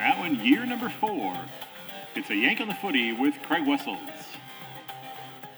[0.00, 1.38] That one, year number four.
[2.14, 3.98] It's a yank on the footy with Craig Wessels.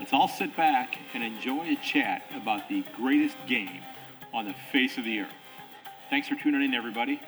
[0.00, 3.82] Let's all sit back and enjoy a chat about the greatest game
[4.34, 5.32] on the face of the earth.
[6.10, 7.20] Thanks for tuning in, everybody.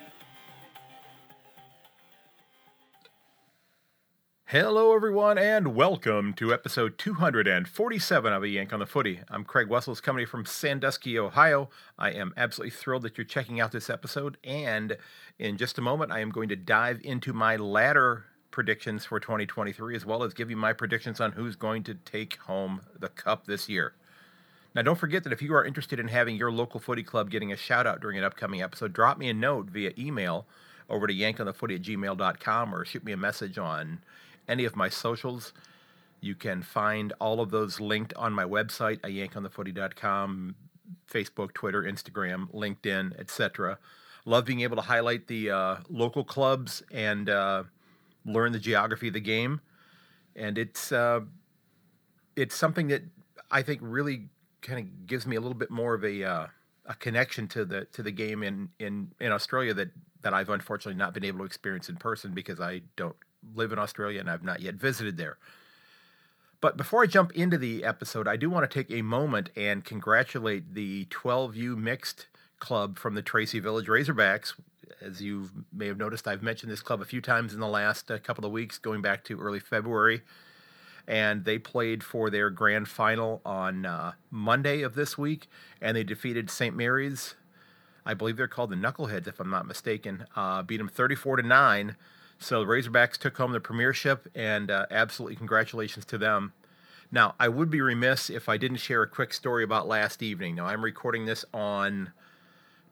[4.54, 9.18] Hello, everyone, and welcome to episode 247 of A Yank on the Footy.
[9.28, 11.70] I'm Craig Wessels, coming from Sandusky, Ohio.
[11.98, 14.96] I am absolutely thrilled that you're checking out this episode, and
[15.40, 19.96] in just a moment, I am going to dive into my ladder predictions for 2023,
[19.96, 23.46] as well as give you my predictions on who's going to take home the cup
[23.46, 23.94] this year.
[24.72, 27.50] Now, don't forget that if you are interested in having your local footy club getting
[27.50, 30.46] a shout out during an upcoming episode, drop me a note via email
[30.88, 33.98] over to yankonthefooty at gmail.com or shoot me a message on
[34.48, 35.52] any of my socials.
[36.20, 40.54] You can find all of those linked on my website at yankonthefooty.com,
[41.10, 43.78] Facebook, Twitter, Instagram, LinkedIn, etc.
[44.24, 47.64] Love being able to highlight the uh, local clubs and uh,
[48.24, 49.60] learn the geography of the game,
[50.34, 51.20] and it's uh,
[52.36, 53.02] it's something that
[53.50, 54.28] I think really
[54.62, 56.46] kind of gives me a little bit more of a uh,
[56.86, 59.90] a connection to the to the game in in in Australia that
[60.22, 63.16] that I've unfortunately not been able to experience in person because I don't
[63.54, 65.38] live in Australia and I've not yet visited there.
[66.64, 69.84] But before I jump into the episode, I do want to take a moment and
[69.84, 72.26] congratulate the 12U mixed
[72.58, 74.54] club from the Tracy Village Razorbacks.
[75.02, 78.10] As you may have noticed, I've mentioned this club a few times in the last
[78.10, 80.22] uh, couple of weeks, going back to early February.
[81.06, 85.48] And they played for their grand final on uh, Monday of this week,
[85.82, 86.74] and they defeated St.
[86.74, 87.34] Mary's.
[88.06, 90.24] I believe they're called the Knuckleheads, if I'm not mistaken.
[90.34, 91.96] Uh, beat them 34 to nine
[92.38, 96.52] so the Razorbacks took home the premiership, and uh, absolutely congratulations to them.
[97.10, 100.56] Now, I would be remiss if I didn't share a quick story about last evening.
[100.56, 102.12] Now, I'm recording this on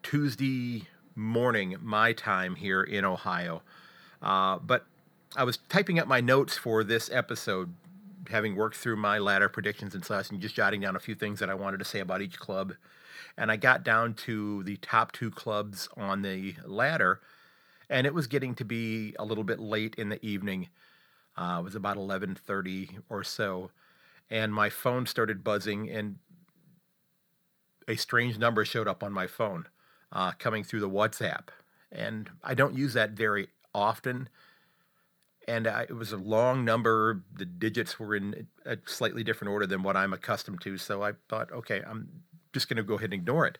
[0.03, 3.63] Tuesday morning, my time here in Ohio.
[4.23, 4.87] Uh, but
[5.37, 7.75] I was typing up my notes for this episode,
[8.31, 11.41] having worked through my ladder predictions and such, and just jotting down a few things
[11.41, 12.75] that I wanted to say about each club.
[13.37, 17.21] And I got down to the top two clubs on the ladder
[17.93, 20.71] and it was getting to be a little bit late in the evening.
[21.37, 23.71] Uh, it was about 11:30 or so,
[24.31, 26.19] and my phone started buzzing, and
[27.87, 29.69] a strange number showed up on my phone,
[30.11, 31.49] uh, coming through the WhatsApp,
[31.91, 34.29] and I don't use that very often.
[35.47, 37.23] And I, it was a long number.
[37.35, 40.79] The digits were in a slightly different order than what I'm accustomed to.
[40.79, 43.59] So I thought, okay, I'm just going to go ahead and ignore it.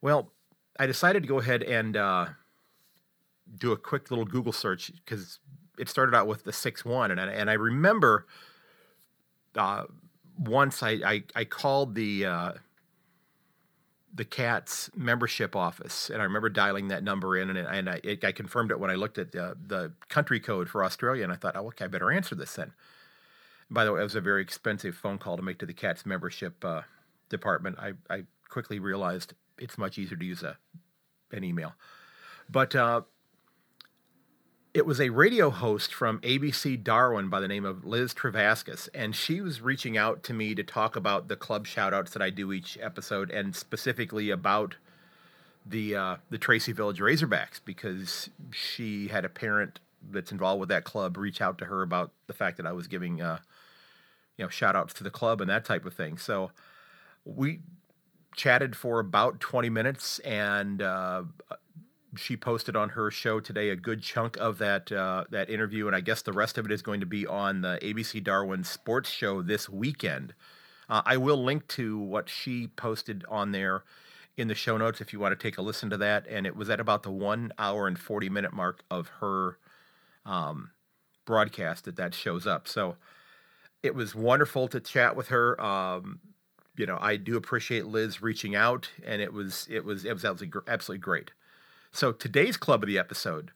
[0.00, 0.32] Well,
[0.78, 2.26] I decided to go ahead and uh,
[3.58, 5.38] do a quick little Google search because
[5.78, 8.26] it started out with the six one, and I, and I remember
[9.56, 9.84] uh,
[10.38, 12.52] once I, I, I called the uh,
[14.14, 18.24] the Cats membership office, and I remember dialing that number in, and, and I, it,
[18.24, 21.36] I confirmed it when I looked at the, the country code for Australia, and I
[21.36, 22.72] thought, oh, okay, I better answer this then.
[23.68, 26.06] By the way, it was a very expensive phone call to make to the Cats
[26.06, 26.82] membership uh,
[27.28, 27.76] department.
[27.80, 30.58] I, I quickly realized it's much easier to use a
[31.32, 31.72] an email,
[32.48, 33.00] but uh,
[34.74, 39.14] it was a radio host from ABC Darwin by the name of Liz Trevaskis, and
[39.14, 42.52] she was reaching out to me to talk about the club shoutouts that I do
[42.52, 44.74] each episode, and specifically about
[45.64, 49.78] the uh, the Tracy Village Razorbacks because she had a parent
[50.10, 52.88] that's involved with that club reach out to her about the fact that I was
[52.88, 53.38] giving uh,
[54.36, 56.18] you know shout outs to the club and that type of thing.
[56.18, 56.50] So
[57.24, 57.60] we
[58.34, 61.22] chatted for about 20 minutes and uh,
[62.16, 65.96] she posted on her show today a good chunk of that uh, that interview, and
[65.96, 69.10] I guess the rest of it is going to be on the ABC Darwin Sports
[69.10, 70.34] Show this weekend.
[70.88, 73.84] Uh, I will link to what she posted on there
[74.36, 76.26] in the show notes if you want to take a listen to that.
[76.28, 79.58] And it was at about the one hour and forty minute mark of her
[80.26, 80.70] um,
[81.24, 82.68] broadcast that that shows up.
[82.68, 82.96] So
[83.82, 85.60] it was wonderful to chat with her.
[85.60, 86.20] Um,
[86.76, 90.24] you know, I do appreciate Liz reaching out, and it was it was it was
[90.24, 91.30] absolutely absolutely great.
[91.94, 93.52] So today's club of the episode,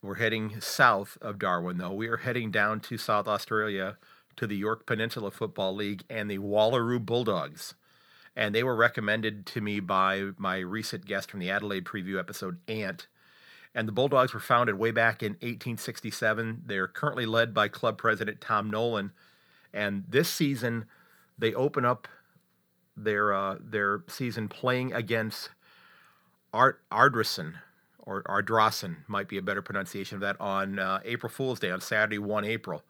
[0.00, 1.92] we're heading south of Darwin, though.
[1.92, 3.98] We are heading down to South Australia
[4.36, 7.74] to the Yorke Peninsula Football League and the Wallaroo Bulldogs.
[8.34, 12.56] And they were recommended to me by my recent guest from the Adelaide preview episode,
[12.66, 13.06] Ant.
[13.74, 16.62] And the Bulldogs were founded way back in 1867.
[16.64, 19.12] They're currently led by club president Tom Nolan.
[19.74, 20.86] And this season,
[21.38, 22.08] they open up
[22.96, 25.50] their uh, their season playing against
[26.52, 31.70] Art or Ardrossan might be a better pronunciation of that on uh, April Fool's Day
[31.70, 32.82] on Saturday, 1 April.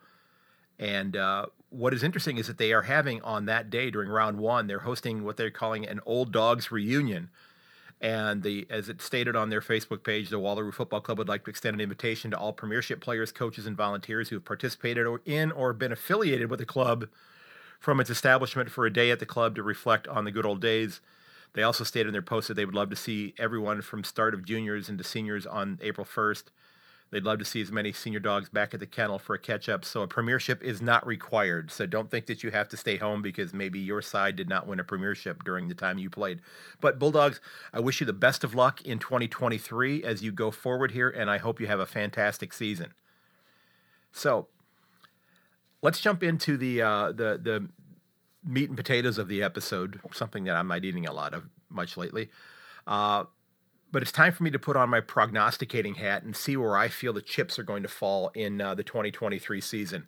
[0.79, 4.39] And uh, what is interesting is that they are having on that day during round
[4.39, 7.29] one, they're hosting what they're calling an old dogs reunion.
[8.01, 11.45] And the, as it stated on their Facebook page, the Wallaroo Football Club would like
[11.45, 15.21] to extend an invitation to all Premiership players, coaches, and volunteers who have participated or
[15.27, 17.09] in or been affiliated with the club
[17.79, 20.63] from its establishment for a day at the club to reflect on the good old
[20.63, 21.03] days.
[21.53, 24.35] They also stated in their post that they would love to see everyone from start
[24.35, 26.45] of juniors into seniors on April 1st.
[27.11, 29.69] They'd love to see as many senior dogs back at the kennel for a catch
[29.69, 29.85] up.
[29.85, 31.73] So a premiership is not required.
[31.73, 34.69] So don't think that you have to stay home because maybe your side did not
[34.69, 36.41] win a premiership during the time you played.
[36.81, 37.41] But Bulldogs,
[37.73, 41.29] I wish you the best of luck in 2023 as you go forward here, and
[41.29, 42.95] I hope you have a fantastic season.
[44.13, 44.47] So
[45.83, 47.69] let's jump into the uh, the the
[48.45, 50.01] meat and potatoes of the episode.
[50.13, 52.31] Something that I'm not eating a lot of much lately.
[52.87, 53.25] Uh,
[53.93, 56.89] but it's time for me to put on my prognosticating hat and see where I
[56.89, 60.07] feel the chips are going to fall in uh, the 2023 season.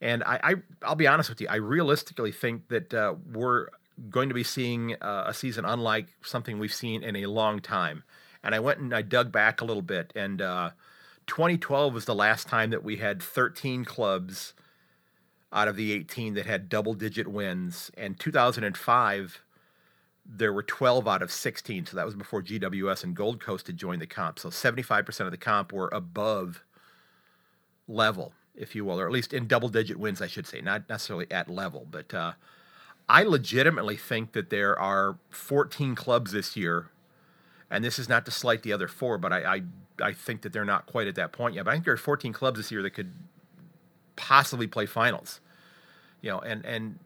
[0.00, 0.40] And I,
[0.82, 3.68] I, will be honest with you, I realistically think that uh, we're
[4.10, 8.02] going to be seeing uh, a season unlike something we've seen in a long time.
[8.42, 12.14] And I went and I dug back a little bit, and 2012 uh, was the
[12.14, 14.54] last time that we had 13 clubs
[15.52, 19.42] out of the 18 that had double digit wins, and 2005
[20.24, 21.86] there were 12 out of 16.
[21.86, 24.38] So that was before GWS and Gold Coast had joined the comp.
[24.38, 26.62] So 75% of the comp were above
[27.88, 30.88] level, if you will, or at least in double digit wins, I should say, not
[30.88, 31.86] necessarily at level.
[31.90, 32.32] But uh,
[33.08, 36.90] I legitimately think that there are 14 clubs this year.
[37.70, 39.62] And this is not to slight the other four, but I, I,
[40.02, 41.64] I think that they're not quite at that point yet.
[41.64, 43.12] But I think there are 14 clubs this year that could
[44.22, 45.40] possibly play finals.
[46.20, 46.98] You know, and, and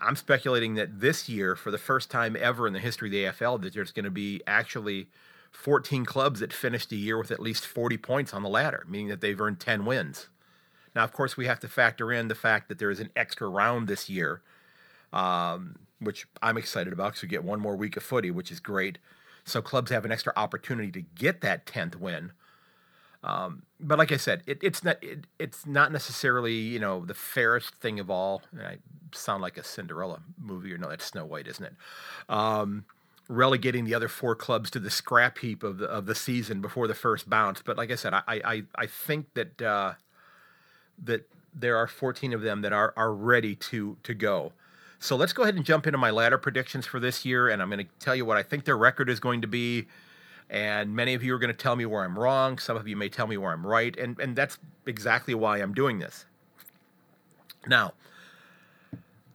[0.00, 3.24] I'm speculating that this year, for the first time ever in the history of the
[3.24, 5.08] AFL, that there's going to be actually
[5.50, 9.08] 14 clubs that finished the year with at least 40 points on the ladder, meaning
[9.08, 10.28] that they've earned 10 wins.
[10.94, 13.48] Now, of course, we have to factor in the fact that there is an extra
[13.48, 14.42] round this year,
[15.12, 18.60] um, which I'm excited about because we get one more week of footy, which is
[18.60, 18.98] great.
[19.44, 22.30] So clubs have an extra opportunity to get that 10th win.
[23.22, 27.14] Um, but like I said, it, it's not it, it's not necessarily you know the
[27.14, 28.42] fairest thing of all.
[28.58, 28.78] I
[29.12, 31.74] sound like a Cinderella movie, or no, that's Snow White, isn't it?
[32.28, 32.84] Um,
[33.28, 36.88] relegating the other four clubs to the scrap heap of the of the season before
[36.88, 37.62] the first bounce.
[37.62, 39.94] But like I said, I I, I think that uh,
[41.04, 44.52] that there are 14 of them that are are ready to to go.
[44.98, 47.70] So let's go ahead and jump into my ladder predictions for this year, and I'm
[47.70, 49.86] going to tell you what I think their record is going to be
[50.50, 52.58] and many of you are going to tell me where I'm wrong.
[52.58, 53.96] Some of you may tell me where I'm right.
[53.96, 56.26] And, and that's exactly why I'm doing this.
[57.68, 57.92] Now,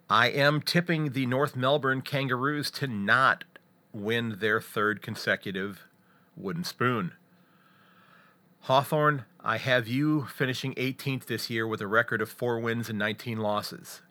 [0.09, 3.45] I am tipping the North Melbourne Kangaroos to not
[3.93, 5.87] win their third consecutive
[6.35, 7.13] wooden spoon.
[8.61, 12.99] Hawthorn, I have you finishing 18th this year with a record of four wins and
[12.99, 14.01] 19 losses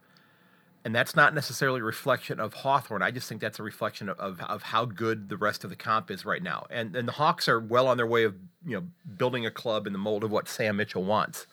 [0.85, 3.03] and that's not necessarily a reflection of Hawthorn.
[3.03, 5.77] I just think that's a reflection of, of, of, how good the rest of the
[5.77, 6.67] comp is right now.
[6.71, 8.35] And and the Hawks are well on their way of
[8.67, 8.87] you know
[9.17, 11.47] building a club in the mold of what Sam Mitchell wants.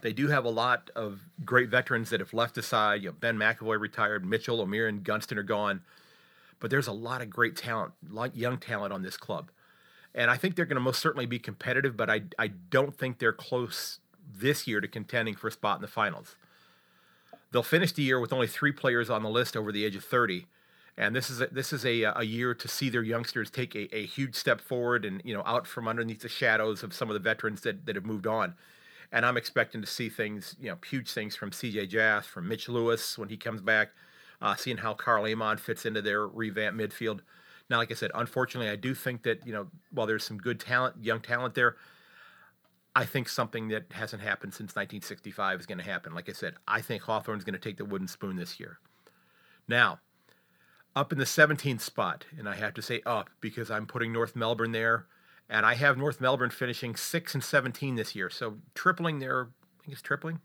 [0.00, 3.02] They do have a lot of great veterans that have left aside.
[3.02, 5.82] You know, Ben McEvoy retired, Mitchell, O'Meara, and Gunston are gone.
[6.58, 9.50] But there's a lot of great talent, lot young talent on this club.
[10.14, 13.18] And I think they're going to most certainly be competitive, but I, I don't think
[13.18, 14.00] they're close
[14.32, 16.36] this year to contending for a spot in the finals.
[17.52, 20.04] They'll finish the year with only three players on the list over the age of
[20.04, 20.46] 30.
[20.96, 23.94] And this is a, this is a, a year to see their youngsters take a,
[23.94, 27.14] a huge step forward and you know out from underneath the shadows of some of
[27.14, 28.54] the veterans that, that have moved on.
[29.12, 31.88] And I'm expecting to see things, you know, huge things from C.J.
[31.88, 33.90] Jass, from Mitch Lewis when he comes back,
[34.40, 37.20] uh, seeing how Karl Amon fits into their revamped midfield.
[37.68, 40.60] Now, like I said, unfortunately, I do think that you know while there's some good
[40.60, 41.76] talent, young talent there,
[42.94, 46.14] I think something that hasn't happened since 1965 is going to happen.
[46.14, 48.78] Like I said, I think Hawthorn's going to take the wooden spoon this year.
[49.68, 50.00] Now,
[50.96, 54.34] up in the 17th spot, and I have to say up because I'm putting North
[54.34, 55.06] Melbourne there,
[55.48, 58.28] and I have North Melbourne finishing 6 and 17 this year.
[58.28, 60.40] So tripling their, I think it's tripling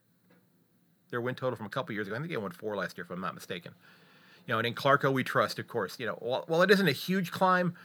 [1.10, 2.16] their win total from a couple years ago.
[2.16, 3.74] I think they won four last year, if I'm not mistaken.
[4.46, 6.00] You know, and in Clarko we trust, of course.
[6.00, 7.76] You know, while it isn't a huge climb,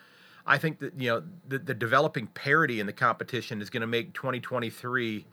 [0.51, 3.87] I think that you know the, the developing parity in the competition is going to
[3.87, 5.25] make 2023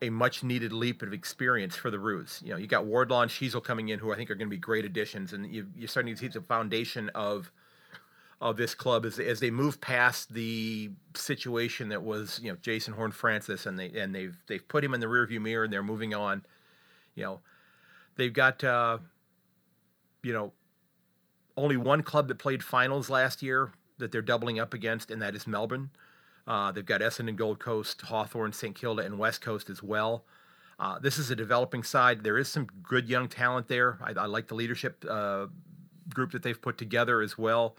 [0.00, 2.40] a much needed leap of experience for the Roos.
[2.42, 4.50] You know, you got Wardlaw and Sheezel coming in, who I think are going to
[4.50, 7.52] be great additions, and you, are starting to see the foundation of
[8.40, 12.94] of this club as, as they move past the situation that was you know Jason
[12.94, 16.14] Horne-Francis, and they and they've they've put him in the rearview mirror, and they're moving
[16.14, 16.46] on.
[17.14, 17.40] You know,
[18.16, 18.98] they've got uh,
[20.22, 20.54] you know
[21.58, 25.34] only one club that played finals last year that they're doubling up against, and that
[25.34, 25.90] is Melbourne.
[26.46, 30.24] Uh, they've got Essendon, Gold Coast, Hawthorn, St Kilda, and West Coast as well.
[30.78, 32.24] Uh, this is a developing side.
[32.24, 33.98] There is some good young talent there.
[34.02, 35.46] I, I like the leadership uh,
[36.12, 37.76] group that they've put together as well.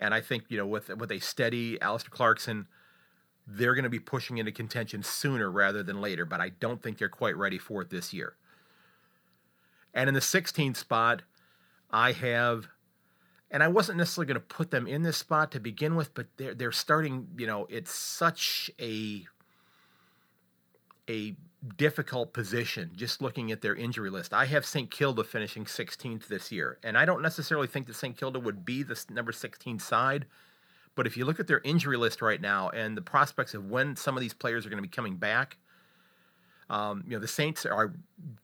[0.00, 2.66] And I think, you know, with with a steady Alistair Clarkson,
[3.46, 6.98] they're going to be pushing into contention sooner rather than later, but I don't think
[6.98, 8.34] they're quite ready for it this year.
[9.94, 11.22] And in the 16th spot,
[11.90, 12.68] I have
[13.50, 16.26] and I wasn't necessarily going to put them in this spot to begin with, but
[16.36, 17.28] they're they're starting.
[17.36, 19.26] You know, it's such a
[21.08, 21.34] a
[21.76, 24.32] difficult position just looking at their injury list.
[24.32, 24.90] I have St.
[24.90, 28.16] Kilda finishing 16th this year, and I don't necessarily think that St.
[28.16, 30.26] Kilda would be the number 16 side.
[30.94, 33.96] But if you look at their injury list right now and the prospects of when
[33.96, 35.56] some of these players are going to be coming back,
[36.70, 37.94] um, you know, the Saints are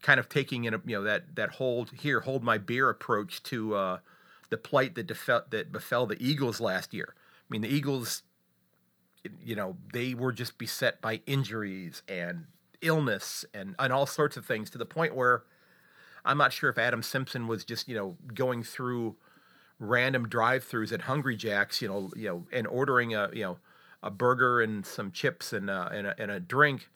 [0.02, 3.42] kind of taking in, a, you know, that that hold here, hold my beer approach
[3.44, 3.98] to uh,
[4.54, 7.12] the plight that defel, that befell the Eagles last year.
[7.16, 8.22] I mean, the Eagles,
[9.42, 12.44] you know, they were just beset by injuries and
[12.80, 15.42] illness and and all sorts of things to the point where
[16.24, 19.16] I'm not sure if Adam Simpson was just you know going through
[19.80, 23.58] random drive-throughs at Hungry Jack's, you know, you know, and ordering a you know
[24.04, 26.90] a burger and some chips and uh, and, a, and a drink,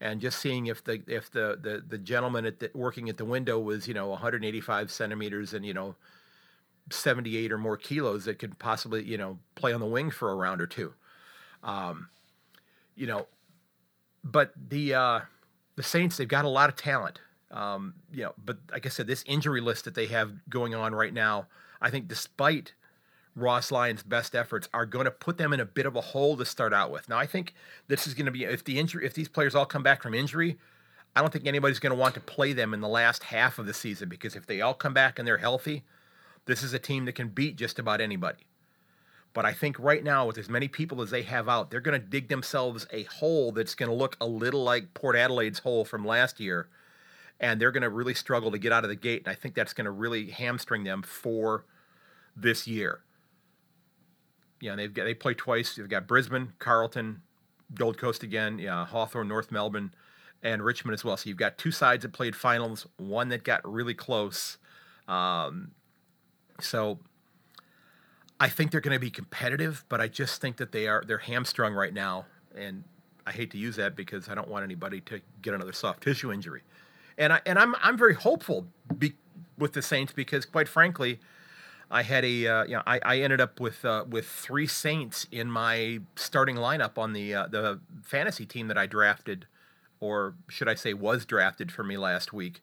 [0.00, 3.26] and just seeing if the if the the, the gentleman at the, working at the
[3.26, 5.94] window was you know 185 centimeters and you know
[6.90, 10.34] 78 or more kilos that could possibly, you know, play on the wing for a
[10.34, 10.92] round or two.
[11.62, 12.08] Um,
[12.94, 13.26] you know,
[14.24, 15.20] but the uh,
[15.76, 17.20] the Saints they've got a lot of talent.
[17.50, 20.94] Um, you know, but like I said, this injury list that they have going on
[20.94, 21.48] right now,
[21.82, 22.72] I think despite
[23.36, 26.36] Ross Lyon's best efforts, are going to put them in a bit of a hole
[26.38, 27.08] to start out with.
[27.08, 27.54] Now, I think
[27.88, 30.14] this is going to be if the injury if these players all come back from
[30.14, 30.58] injury,
[31.14, 33.66] I don't think anybody's going to want to play them in the last half of
[33.66, 35.84] the season because if they all come back and they're healthy,
[36.46, 38.46] this is a team that can beat just about anybody.
[39.34, 41.98] But I think right now, with as many people as they have out, they're going
[41.98, 45.84] to dig themselves a hole that's going to look a little like Port Adelaide's hole
[45.84, 46.68] from last year.
[47.40, 49.22] And they're going to really struggle to get out of the gate.
[49.24, 51.64] And I think that's going to really hamstring them for
[52.36, 53.00] this year.
[54.60, 55.74] You know, they've got, they play twice.
[55.74, 57.22] They've got Brisbane, Carlton,
[57.74, 59.94] Gold Coast again, yeah, Hawthorn, North Melbourne,
[60.42, 61.16] and Richmond as well.
[61.16, 64.58] So you've got two sides that played finals, one that got really close.
[65.08, 65.72] Um,
[66.62, 66.98] so
[68.42, 71.18] I think they're going to be competitive, but I just think that they are they're
[71.18, 72.26] hamstrung right now,
[72.56, 72.82] and
[73.24, 76.32] I hate to use that because I don't want anybody to get another soft tissue
[76.32, 76.62] injury.
[77.16, 78.66] And I and I'm I'm very hopeful
[78.98, 79.14] be,
[79.56, 81.20] with the Saints because quite frankly,
[81.88, 85.26] I had a uh, you know I, I ended up with uh, with three Saints
[85.30, 89.46] in my starting lineup on the uh, the fantasy team that I drafted,
[90.00, 92.60] or should I say was drafted for me last week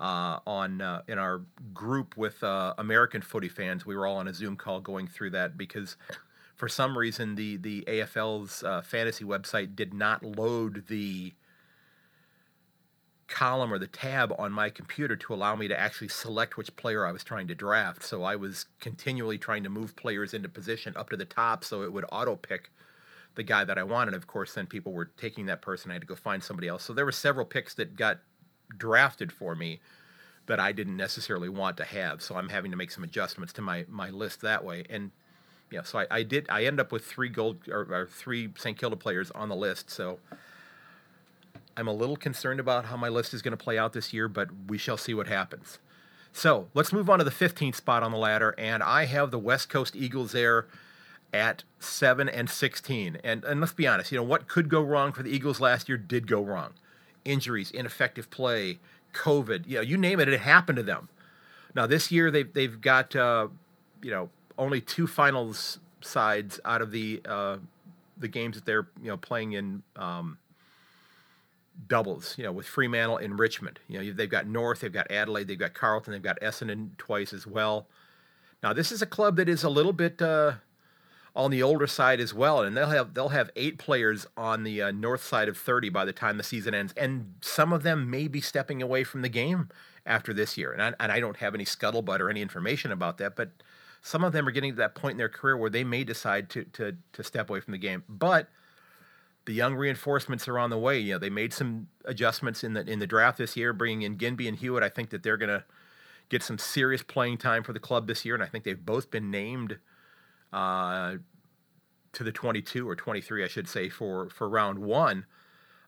[0.00, 1.42] uh, on uh, in our
[1.74, 3.84] group with uh, American footy fans.
[3.84, 5.96] We were all on a Zoom call going through that because
[6.56, 11.34] for some reason the the AFL's uh, fantasy website did not load the
[13.28, 17.06] column or the tab on my computer to allow me to actually select which player
[17.06, 18.02] I was trying to draft.
[18.02, 21.82] So I was continually trying to move players into position up to the top so
[21.82, 22.70] it would auto pick
[23.36, 24.14] the guy that I wanted.
[24.14, 25.92] Of course, then people were taking that person.
[25.92, 26.82] I had to go find somebody else.
[26.82, 28.18] So there were several picks that got
[28.76, 29.80] drafted for me
[30.46, 32.22] that I didn't necessarily want to have.
[32.22, 34.84] So I'm having to make some adjustments to my my list that way.
[34.90, 35.12] And
[35.70, 36.46] yeah, so I, I did.
[36.50, 38.76] I end up with three gold or, or three St.
[38.76, 39.90] Kilda players on the list.
[39.90, 40.18] So
[41.76, 44.28] I'm a little concerned about how my list is going to play out this year,
[44.28, 45.78] but we shall see what happens.
[46.32, 49.38] So let's move on to the 15th spot on the ladder, and I have the
[49.38, 50.66] West Coast Eagles there
[51.32, 53.18] at seven and 16.
[53.22, 55.88] And and let's be honest, you know what could go wrong for the Eagles last
[55.88, 56.74] year did go wrong
[57.24, 58.78] injuries, ineffective play,
[59.12, 61.08] COVID, you know, you name it, it happened to them.
[61.74, 63.48] Now this year they've they've got uh,
[64.02, 67.58] you know only two finals sides out of the uh,
[68.16, 70.38] the games that they're you know playing in um,
[71.88, 72.34] doubles.
[72.36, 73.78] You know with Fremantle and Richmond.
[73.88, 77.32] You know they've got North, they've got Adelaide, they've got Carlton, they've got Essendon twice
[77.32, 77.86] as well.
[78.62, 80.54] Now this is a club that is a little bit uh,
[81.34, 84.82] on the older side as well, and they'll have they'll have eight players on the
[84.82, 88.10] uh, north side of 30 by the time the season ends, and some of them
[88.10, 89.68] may be stepping away from the game
[90.04, 90.72] after this year.
[90.72, 93.50] And I, and I don't have any scuttlebutt or any information about that, but
[94.02, 96.50] some of them are getting to that point in their career where they may decide
[96.50, 98.02] to to to step away from the game.
[98.08, 98.48] But
[99.46, 100.98] the young reinforcements are on the way.
[100.98, 104.16] You know, they made some adjustments in the in the draft this year, bringing in
[104.16, 104.82] Ginbey and Hewett.
[104.82, 105.64] I think that they're going to
[106.28, 109.10] get some serious playing time for the club this year, and I think they've both
[109.10, 109.78] been named
[110.52, 111.14] uh,
[112.12, 115.26] to the 22 or 23, I should say, for for round one.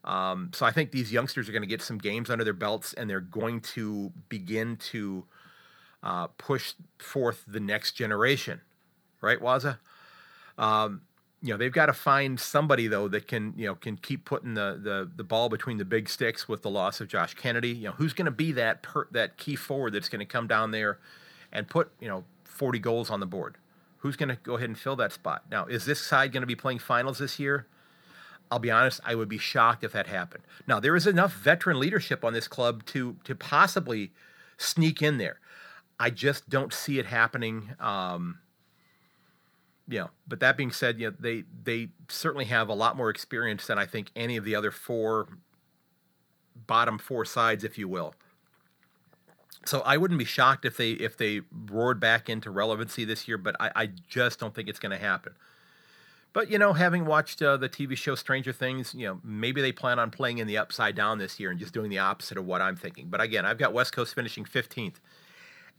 [0.04, 2.92] Um, so I think these youngsters are going to get some games under their belts,
[2.92, 5.24] and they're going to begin to
[6.02, 8.60] uh, push forth the next generation,
[9.20, 9.78] right, Waza?
[10.58, 11.02] Um,
[11.42, 14.54] you know they've got to find somebody though that can you know can keep putting
[14.54, 17.70] the the, the ball between the big sticks with the loss of Josh Kennedy.
[17.70, 20.46] You know who's going to be that per, that key forward that's going to come
[20.46, 20.98] down there
[21.52, 23.56] and put you know 40 goals on the board
[24.02, 25.44] who's going to go ahead and fill that spot?
[25.50, 27.66] Now, is this side going to be playing finals this year?
[28.50, 30.44] I'll be honest, I would be shocked if that happened.
[30.66, 34.12] Now, there is enough veteran leadership on this club to to possibly
[34.58, 35.38] sneak in there.
[35.98, 37.70] I just don't see it happening.
[37.80, 38.40] Um,
[39.88, 43.08] you know, but that being said, you know, they they certainly have a lot more
[43.08, 45.28] experience than I think any of the other four
[46.66, 48.14] bottom four sides, if you will.
[49.64, 53.38] So I wouldn't be shocked if they if they roared back into relevancy this year,
[53.38, 55.34] but I, I just don't think it's going to happen.
[56.32, 59.72] But you know, having watched uh, the TV show Stranger Things, you know, maybe they
[59.72, 62.46] plan on playing in the upside down this year and just doing the opposite of
[62.46, 63.08] what I'm thinking.
[63.08, 64.96] But again, I've got West Coast finishing 15th,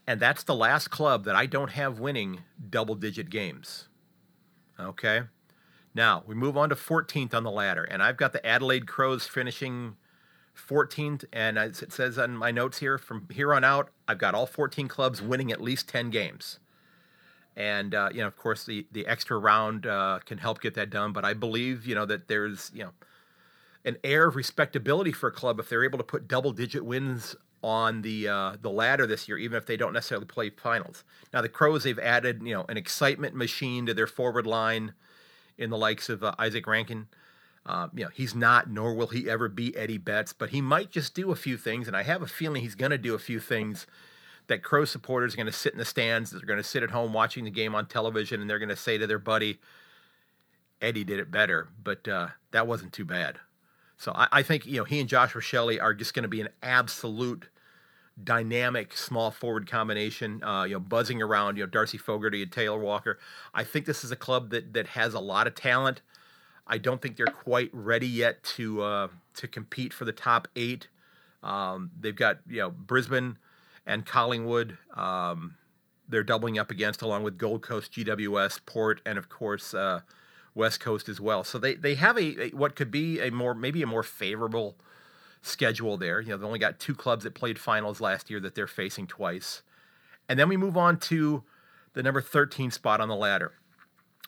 [0.06, 3.88] and that's the last club that I don't have winning double-digit games.
[4.80, 5.24] Okay,
[5.96, 9.28] now we move on to 14th on the ladder, and I've got the Adelaide Crows
[9.28, 9.96] finishing
[10.56, 14.36] 14th, and as it says on my notes here, from here on out, I've got
[14.36, 16.60] all 14 clubs winning at least 10 games
[17.56, 20.90] and uh, you know, of course, the the extra round uh, can help get that
[20.90, 21.14] done.
[21.14, 22.92] But I believe you know that there's you know
[23.86, 27.36] an air of respectability for a club if they're able to put double digit wins
[27.64, 31.04] on the uh, the ladder this year, even if they don't necessarily play finals.
[31.32, 34.94] Now the Crows they've added you know an excitement machine to their forward line
[35.58, 36.64] in the likes of uh, Izak
[37.66, 40.92] Uh, you know, he's not, nor will he ever be Eddie Betts, but he might
[40.92, 43.20] just do a few things, and I have a feeling he's going to do a
[43.20, 43.88] few things
[44.48, 46.92] that Crow supporters are going to sit in the stands, they're going to sit at
[46.92, 49.60] home watching the game on television, and they're going to say to their buddy,
[50.82, 53.40] Eddie did it better, but uh, that wasn't too bad.
[53.98, 56.42] So I, I, think you know he and Josh Rachele are just going to be
[56.42, 57.48] an absolute
[58.22, 60.44] dynamic small forward combination.
[60.44, 61.58] Uh, you know, buzzing around.
[61.58, 63.18] You know, Darcy Fogarty and Taylor Walker.
[63.54, 66.02] I think this is a club that that has a lot of talent.
[66.66, 70.88] I don't think they're quite ready yet to uh, to compete for the top eight.
[71.42, 73.38] Um, they've got you know Brisbane
[73.86, 74.78] and Collingwood.
[74.96, 75.56] Um,
[76.08, 80.02] they're doubling up against, along with Gold Coast, GWS, Port, and of course uh,
[80.56, 81.44] West Coast as well.
[81.44, 84.76] So they they have a, a, what could be a more maybe a more favorable
[85.42, 86.22] schedule there.
[86.22, 89.08] You know, they've only got two clubs that played finals last year that they're facing
[89.08, 89.64] twice,
[90.30, 91.44] and then we move on to
[91.94, 93.54] the number 13 spot on the ladder,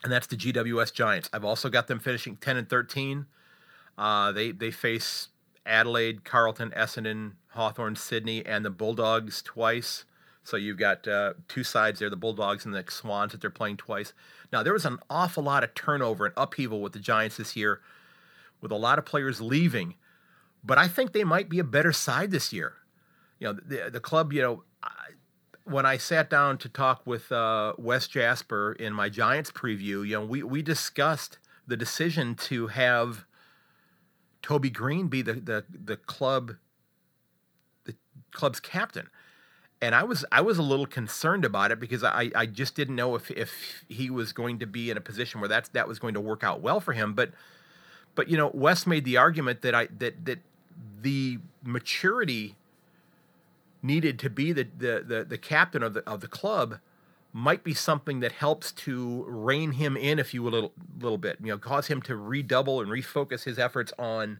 [0.05, 1.31] and that's the GWS Giants.
[1.33, 3.25] I've also got them finishing 10 and 13.
[3.97, 5.29] Uh, they they face
[5.65, 10.05] Adelaide, Carlton, Essendon, Hawthorn, Sydney, and the Bulldogs twice.
[10.43, 13.77] So you've got uh, two sides there, the Bulldogs and the Swans that they're playing
[13.77, 14.13] twice.
[14.53, 17.81] Now there was an awful lot of turnover and upheaval with the Giants this year,
[18.61, 19.95] with a lot of players leaving.
[20.63, 22.73] But I think they might be a better side this year.
[23.39, 24.33] You know, the the club.
[24.33, 24.63] You know,
[25.65, 30.11] when I sat down to talk with uh, Wes Jasper in my Giants preview, you
[30.11, 33.25] know, we we discussed the decision to have
[34.41, 36.55] Toby Greene be the the the club
[37.85, 37.95] the
[38.31, 39.09] club's captain.
[39.81, 42.95] And I was I was a little concerned about it because I, I just didn't
[42.95, 45.99] know if, if he was going to be in a position where that's that was
[45.99, 47.13] going to work out well for him.
[47.13, 47.31] But
[48.13, 50.39] but you know, Wes made the argument that I that that
[51.01, 52.55] the maturity
[53.85, 56.79] needed to be the the the, the captain of the of the club
[57.35, 60.71] might be something that helps to rein him in, if you a little,
[61.01, 61.37] little bit.
[61.41, 64.39] You know, cause him to redouble and refocus his efforts on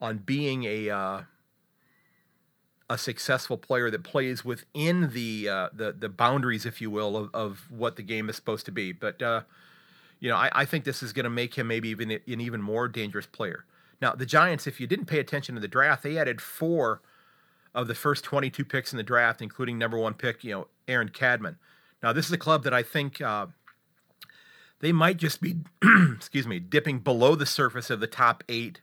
[0.00, 1.22] on being a uh,
[2.88, 7.30] a successful player that plays within the uh, the the boundaries, if you will, of,
[7.34, 8.92] of what the game is supposed to be.
[8.92, 9.42] But uh,
[10.20, 12.62] you know, I, I think this is going to make him maybe even an even
[12.62, 13.64] more dangerous player.
[14.00, 17.02] Now, the Giants, if you didn't pay attention to the draft, they added four
[17.74, 21.08] of the first 22 picks in the draft, including number one pick, you know, Aaron
[21.08, 21.56] Cadman.
[22.02, 23.46] Now, this is a club that I think uh,
[24.80, 25.56] they might just be,
[26.14, 28.80] excuse me, dipping below the surface of the top eight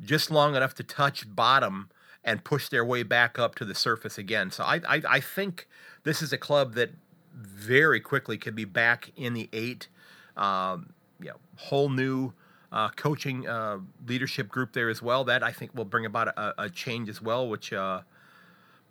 [0.00, 1.90] just long enough to touch bottom
[2.24, 4.50] and push their way back up to the surface again.
[4.50, 5.68] So I, I, I think
[6.04, 6.90] this is a club that
[7.34, 9.88] very quickly could be back in the eight.
[10.36, 12.32] Um, you know, whole new
[12.70, 15.24] uh, coaching uh, leadership group there as well.
[15.24, 18.02] That I think will bring about a, a change as well, which uh,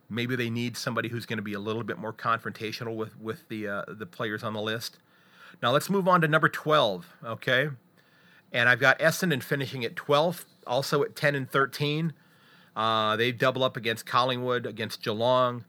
[0.09, 3.47] Maybe they need somebody who's going to be a little bit more confrontational with with
[3.49, 4.99] the uh, the players on the list.
[5.61, 7.69] Now let's move on to number 12, okay?
[8.51, 12.13] And I've got Essendon finishing at 12th, also at 10 and 13.
[12.75, 15.65] Uh, they double up against Collingwood, against Geelong.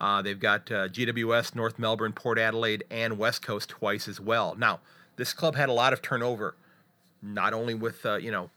[0.00, 4.54] Uh, they've got uh, GWS, North Melbourne, Port Adelaide, and West Coast twice as well.
[4.56, 4.80] Now,
[5.16, 6.56] this club had a lot of turnover,
[7.20, 8.50] not only with uh, you know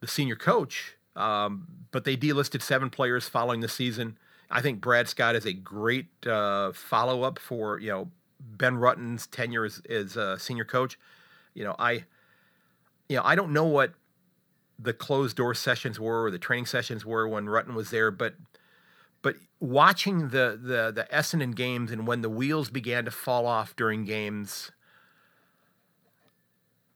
[0.00, 4.18] the senior coach, um, but they delisted seven players following the season.
[4.50, 9.26] I think Brad Scott is a great uh, follow up for you know Ben Rutten's
[9.26, 10.98] tenure as, as a senior coach.
[11.54, 12.04] You know, I
[13.08, 13.94] you know I don't know what
[14.78, 18.34] the closed door sessions were or the training sessions were when Rutten was there, but
[19.22, 23.76] But watching the the the Essendon games and when the wheels began to fall off
[23.76, 24.72] during games,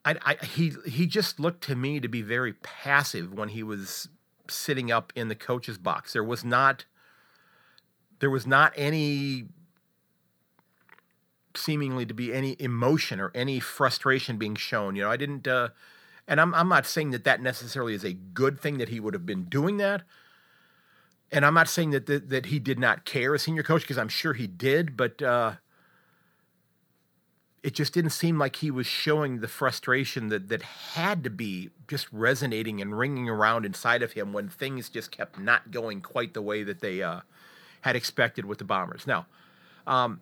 [0.07, 4.09] I, I he he just looked to me to be very passive when he was
[4.49, 6.13] sitting up in the coach's box.
[6.13, 6.87] There was not
[8.21, 9.47] there was not any
[11.55, 14.95] seemingly to be any emotion or any frustration being shown.
[14.95, 15.69] You know, I didn't, uh,
[16.29, 19.15] and I'm I'm not saying that that necessarily is a good thing that he would
[19.15, 20.03] have been doing that.
[21.33, 23.99] And I'm not saying that that, that he did not care as senior coach because
[23.99, 25.55] I'm sure he did, but uh,
[27.67, 31.71] it just didn't seem like he was showing the frustration that that had to be
[31.89, 36.33] just resonating and ringing around inside of him when things just kept not going quite
[36.33, 37.23] the way that they uh,
[37.81, 39.05] had expected with the Bombers.
[39.05, 39.27] Now,
[39.85, 40.21] um,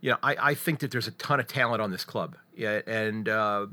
[0.00, 2.82] you know, I, I think that there's a ton of talent on this club, yeah,
[2.86, 3.66] and uh,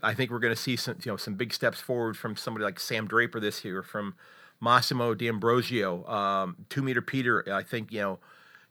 [0.00, 2.62] I think we're going to see some, you know, some big steps forward from somebody
[2.62, 4.14] like Sam Draper this year, from
[4.60, 7.52] Massimo D'Ambrosio, um, two meter Peter.
[7.52, 8.18] I think you know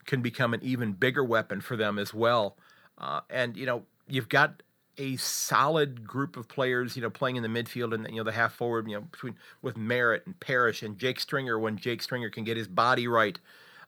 [0.06, 2.56] can become an even bigger weapon for them as well.
[2.98, 4.64] Uh, and you know, you've got
[4.98, 8.32] a solid group of players, you know, playing in the midfield and you know the
[8.32, 12.30] half forward, you know, between with Merrett and Parish and Jake Stringer when Jake Stringer
[12.30, 13.40] can get his body right.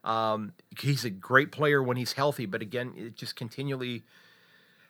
[0.04, 4.02] Um, he's a great player when he's healthy, but again, it just continually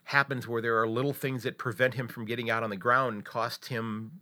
[0.04, 3.14] happens where there are little things that prevent him from getting out on the ground
[3.14, 4.12] and cost him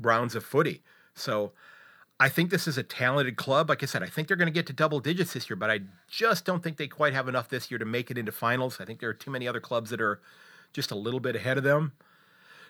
[0.00, 0.82] rounds of footy.
[1.14, 1.52] So
[2.20, 3.70] I think this is a talented club.
[3.70, 5.70] Like I said, I think they're going to get to double digits this year, but
[5.70, 8.78] I just don't think they quite have enough this year to make it into finals.
[8.78, 10.20] I think there are too many other clubs that are
[10.72, 11.92] just a little bit ahead of them.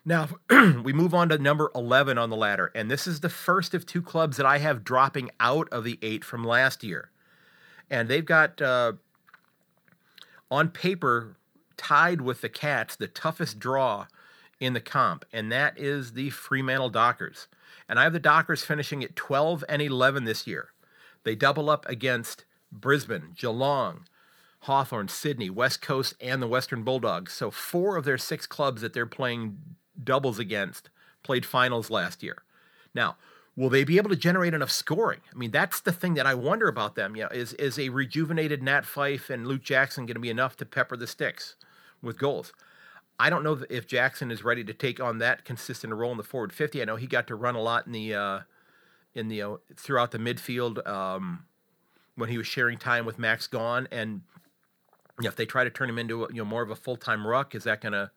[0.04, 3.74] Now, we move on to number 11 on the ladder, and this is the first
[3.74, 7.10] of two clubs that I have dropping out of the eight from last year
[7.90, 8.92] and they've got uh,
[10.50, 11.36] on paper
[11.76, 14.06] tied with the Cats the toughest draw
[14.60, 17.48] in the comp, and that is the Fremantle Dockers.
[17.90, 20.68] And I have the Dockers finishing at 12 and 11 this year.
[21.24, 24.04] They double up against Brisbane, Geelong,
[24.60, 27.32] Hawthorn, Sydney, West Coast, and the Western Bulldogs.
[27.32, 29.58] So four of their six clubs that they're playing
[30.02, 30.88] doubles against
[31.24, 32.44] played finals last year.
[32.94, 33.16] Now,
[33.56, 35.20] will they be able to generate enough scoring?
[35.34, 37.16] I mean, that's the thing that I wonder about them.
[37.16, 40.56] You know, is is a rejuvenated Nat Fyfe and Luke Jackson going to be enough
[40.58, 41.56] to pepper the sticks
[42.00, 42.52] with goals?
[43.20, 46.24] I don't know if Jackson is ready to take on that consistent role in the
[46.24, 46.80] forward fifty.
[46.80, 48.40] I know he got to run a lot in the uh,
[49.14, 51.44] in the uh, throughout the midfield um,
[52.16, 54.22] when he was sharing time with Max Gawn, and
[55.18, 56.96] you know, if they try to turn him into you know more of a full
[56.96, 58.10] time ruck, is that gonna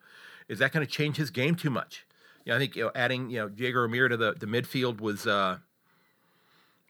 [0.48, 2.06] is that gonna change his game too much?
[2.46, 5.26] yeah, I think you know adding you know Jaeger O'Meara to the, the midfield was
[5.26, 5.58] uh,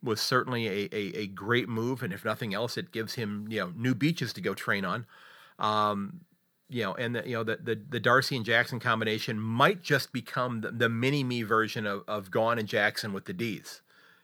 [0.02, 3.60] was certainly a, a, a, great move, and if nothing else, it gives him you
[3.60, 5.06] know new beaches to go train on.
[5.60, 6.22] Um,
[6.70, 10.12] you know, and the, you know the, the, the Darcy and Jackson combination might just
[10.12, 13.82] become the, the mini me version of of Gawn and Jackson with the D's.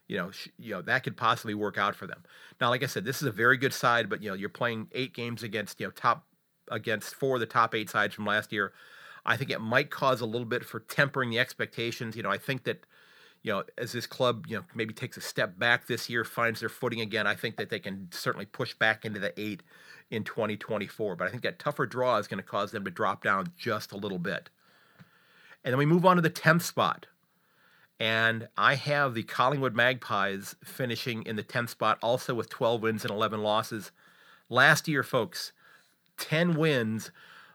[0.08, 2.24] You know, sh- you know that could possibly work out for them.
[2.60, 4.88] Now, like I said, this is a very good side, but you know you're playing
[4.94, 6.26] eight games against you know top
[6.72, 8.74] against four of the top eight sides from last year.
[9.26, 12.16] I think it might cause a little bit for tempering the expectations.
[12.16, 12.86] You know, I think that
[13.44, 16.60] you know, as this club, you know, maybe takes a step back this year, finds
[16.60, 19.64] their footing again, I think that they can certainly push back into the eight
[20.12, 21.16] in 2024.
[21.16, 23.92] But I think that tougher draw is going to cause them to drop down just
[23.92, 24.50] a little bit.
[25.64, 27.08] And then we move on to the 10th spot.
[28.00, 33.04] And I have the Collingwood Magpies finishing in the 10th spot, also with 12 wins
[33.04, 33.92] and 11 losses.
[34.48, 35.52] Last year, folks,
[36.18, 37.12] 10 wins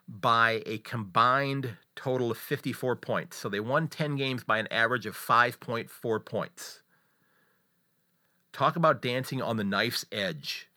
[0.07, 3.38] by a combined total of 54 points.
[3.38, 6.83] So they won 10 games by an average of 5.4 points.
[8.53, 10.69] Talk about dancing on the knife's edge.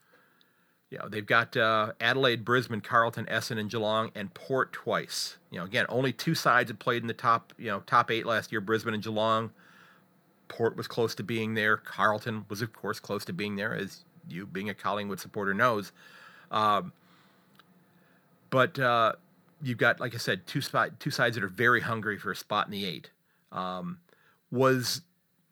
[0.89, 5.37] You know, they've got uh, Adelaide, Brisbane, Carlton, Essendon, and Geelong, and Port twice.
[5.51, 8.25] You know, again, only two sides had played in the top, you know, top eight
[8.25, 9.51] last year, Brisbane and Geelong.
[10.47, 11.75] Port was close to being there.
[11.75, 15.91] Carlton was, of course, close to being there, as you, being a Collingwood supporter, knows.
[16.51, 16.93] Um,
[18.49, 19.13] but uh,
[19.61, 22.35] you've got, like I said, two spot, two sides that are very hungry for a
[22.35, 23.09] spot in the eight.
[23.51, 23.99] Um,
[24.51, 25.01] was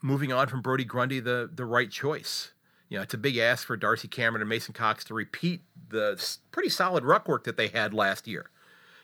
[0.02, 2.52] moving on from Brodie Grundy the the right choice?
[2.90, 6.22] You know, it's a big ask for Darcy Cameron and Mason Cox to repeat the
[6.52, 8.50] pretty solid ruck work that they had last year.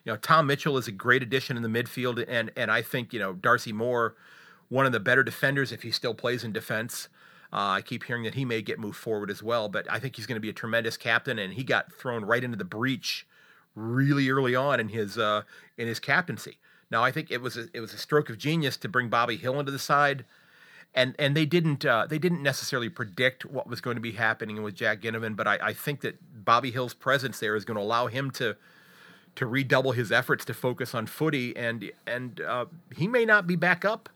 [0.04, 3.14] You know, Tom Mitchell is a great addition in the midfield, and and I think
[3.14, 4.16] you know Darcy Moore,
[4.70, 7.08] one of the better defenders if he still plays in defense.
[7.54, 10.16] Uh, I keep hearing that he may get moved forward as well, but I think
[10.16, 13.28] he's going to be a tremendous captain, and he got thrown right into the breach
[13.76, 15.44] really early on in his uh,
[15.78, 16.60] in his captaincy.
[16.90, 19.38] Now I think it was a, it was a stroke of genius to bring Bobby
[19.38, 20.26] Hill into the side,
[20.94, 24.62] and and they didn't uh, they didn't necessarily predict what was going to be happening
[24.62, 27.84] with Jack Ginnivan, but I, I think that Bobby Hill's presence there is going to
[27.84, 28.56] allow him to
[29.36, 33.56] to redouble his efforts to focus on footy, and and uh, he may not be
[33.56, 34.10] back up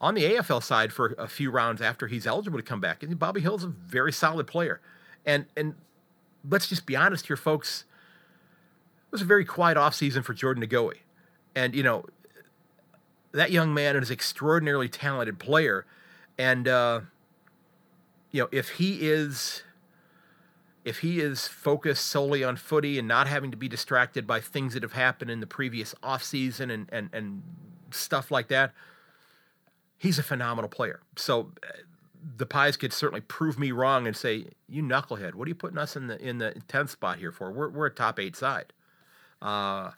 [0.00, 3.02] on the AFL side for a few rounds after he's eligible to come back.
[3.02, 4.80] And Bobby Hill's a very solid player.
[5.24, 5.74] And and
[6.48, 7.84] let's just be honest here, folks.
[9.08, 10.98] It was a very quiet offseason for Jordan De Goey.
[11.54, 12.04] And, you know,
[13.34, 15.84] that young man is an extraordinarily talented player.
[16.38, 17.00] And, uh,
[18.30, 19.62] you know, if he is
[20.84, 24.74] if he is focused solely on footy and not having to be distracted by things
[24.74, 27.42] that have happened in the previous offseason and, and, and
[27.90, 28.72] stuff like that,
[29.96, 31.00] he's a phenomenal player.
[31.16, 31.68] So uh,
[32.36, 35.78] the Pies could certainly prove me wrong and say, "You knucklehead, what are you putting
[35.78, 37.50] us in the in the tenth spot here for?
[37.50, 38.72] We're we're a top eight side."
[39.40, 39.92] Uh,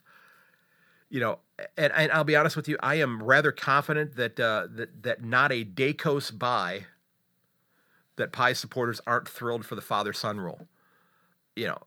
[1.09, 1.39] you know,
[1.77, 5.25] and, and I'll be honest with you, I am rather confident that uh, that that
[5.25, 6.87] not a Daicos by
[8.17, 10.67] that Pies supporters aren't thrilled for the father son role.
[11.55, 11.79] You know,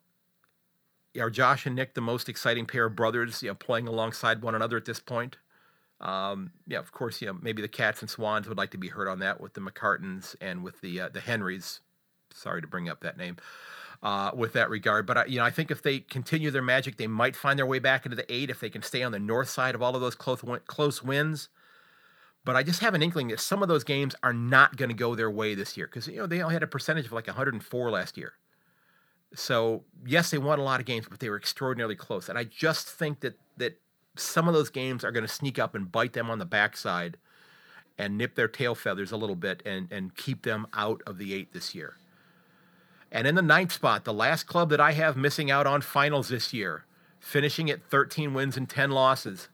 [1.21, 3.43] are Josh and Nick the most exciting pair of brothers?
[3.43, 5.37] You know, playing alongside one another at this point.
[6.01, 8.87] Um, yeah, of course, you know, maybe the Cats and Swans would like to be
[8.87, 11.81] heard on that with the McCartins and with the uh, the Henrys.
[12.33, 13.37] Sorry to bring up that name.
[14.01, 16.95] Uh, with that regard, but I, you know, I think if they continue their magic,
[16.95, 19.19] they might find their way back into the eight if they can stay on the
[19.19, 21.49] north side of all of those close close wins.
[22.45, 24.95] But I just have an inkling that some of those games are not going to
[24.95, 27.27] go their way this year because you know they only had a percentage of like
[27.27, 28.35] 104 last year.
[29.33, 32.29] So yes, they won a lot of games, but they were extraordinarily close.
[32.29, 33.77] And I just think that that
[34.15, 37.17] some of those games are going to sneak up and bite them on the backside
[37.97, 41.33] and nip their tail feathers a little bit and, and keep them out of the
[41.33, 41.95] eight this year.
[43.11, 46.29] And in the ninth spot, the last club that I have missing out on finals
[46.29, 46.85] this year,
[47.19, 49.49] finishing at 13 wins and 10 losses,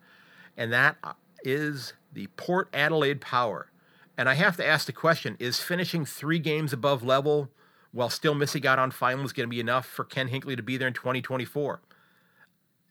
[0.57, 1.13] and that uh,
[1.43, 3.71] is the Port Adelaide Power.
[4.17, 7.49] And I have to ask the question is finishing three games above level
[7.91, 10.77] while still missing out on finals going to be enough for Ken Hinkley to be
[10.77, 11.81] there in 2024?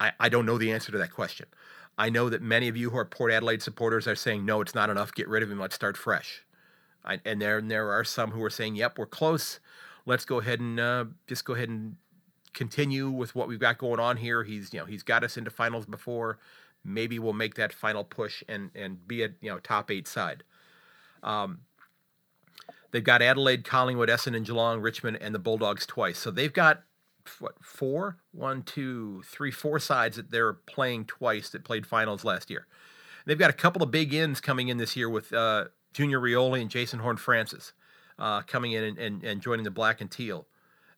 [0.00, 1.46] I, I don't know the answer to that question.
[1.96, 4.74] I know that many of you who are Port Adelaide supporters are saying, no, it's
[4.74, 5.14] not enough.
[5.14, 5.61] Get rid of him.
[5.61, 6.42] Let's start fresh.
[7.05, 9.61] I, and there, and there are some who are saying, yep, we're close.
[10.07, 11.97] Let's go ahead and uh, just go ahead and
[12.53, 14.45] continue with what we've got going on here.
[14.45, 16.38] He's, you know, he's got us into finals before.
[16.85, 20.45] Maybe we'll make that final push and and be a you know top eight side.
[21.23, 21.61] Um,
[22.90, 26.19] they've got Adelaide, Collingwood, Essendon, Geelong, Richmond, and the Bulldogs twice.
[26.19, 26.83] So they've got
[27.38, 32.51] what four, one, two, three, four sides that they're playing twice that played finals last
[32.51, 32.67] year.
[33.27, 36.61] They've got a couple of big ins coming in this year with uh, Junior Rioli
[36.61, 37.73] and Jason Horne-Francis
[38.18, 40.46] uh, coming in and, and, and, joining the Black and Teal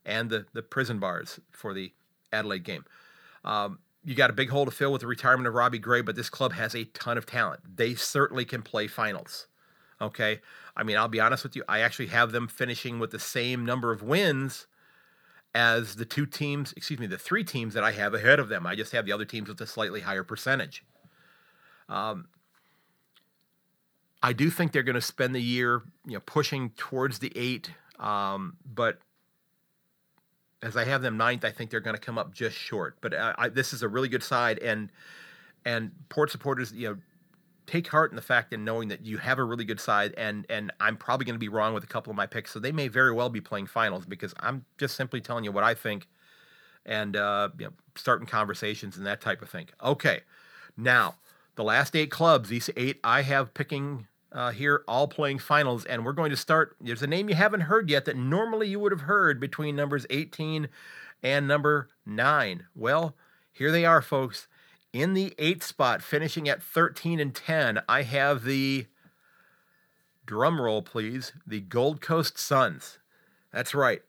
[0.05, 1.92] and the, the prison bars for the
[2.33, 2.85] Adelaide game.
[3.44, 6.14] Um, you got a big hole to fill with the retirement of Robbie Gray, but
[6.14, 7.76] this club has a ton of talent.
[7.76, 9.46] They certainly can play finals.
[10.00, 10.40] Okay.
[10.76, 11.64] I mean, I'll be honest with you.
[11.68, 14.66] I actually have them finishing with the same number of wins
[15.55, 18.66] as the two teams, excuse me, the three teams that I have ahead of them.
[18.66, 20.85] I just have the other teams with a slightly higher percentage.
[21.88, 22.29] Um,
[24.27, 27.71] I do think they're going to spend the year, you know, pushing towards the eight.
[28.01, 28.99] Um, but
[30.61, 32.97] as I have them ninth, I think they're going to come up just short.
[33.01, 34.91] But uh, I, this is a really good side, and
[35.65, 36.97] and Port supporters, you know,
[37.69, 40.45] take heart in the fact and knowing that you have a really good side and
[40.49, 42.71] and I'm probably going to be wrong with a couple of my picks so they
[42.71, 46.07] may very well be playing finals because I'm just simply telling you what I think
[46.85, 49.69] and uh, you know, starting conversations and that type of thing.
[49.83, 50.21] Okay.
[50.77, 51.17] Now,
[51.57, 56.05] the last 8 clubs, these 8 I have picking uh, here all playing finals and
[56.05, 58.93] we're going to start there's a name you haven't heard yet that normally you would
[58.93, 60.69] have heard between numbers 18
[61.23, 62.67] and number 9.
[62.75, 63.17] Well,
[63.53, 64.49] here they are folks
[64.93, 68.87] in the eighth spot, finishing at 13 and 10, I have the
[70.25, 72.99] drum roll, please, the Gold Coast Suns.
[73.53, 74.01] That's right.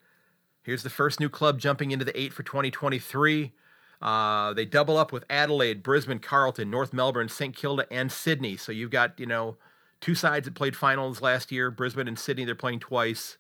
[0.64, 3.54] Here's the first new club jumping into the eight for 2023.
[4.02, 8.56] Uh, they double up with Adelaide, Brisbane, Carlton, North Melbourne, St Kilda, and Sydney.
[8.56, 9.58] So you've got, you know,
[10.02, 11.72] two sides that played finals last year.
[11.72, 13.38] Brisbane and Sydney, they're playing twice.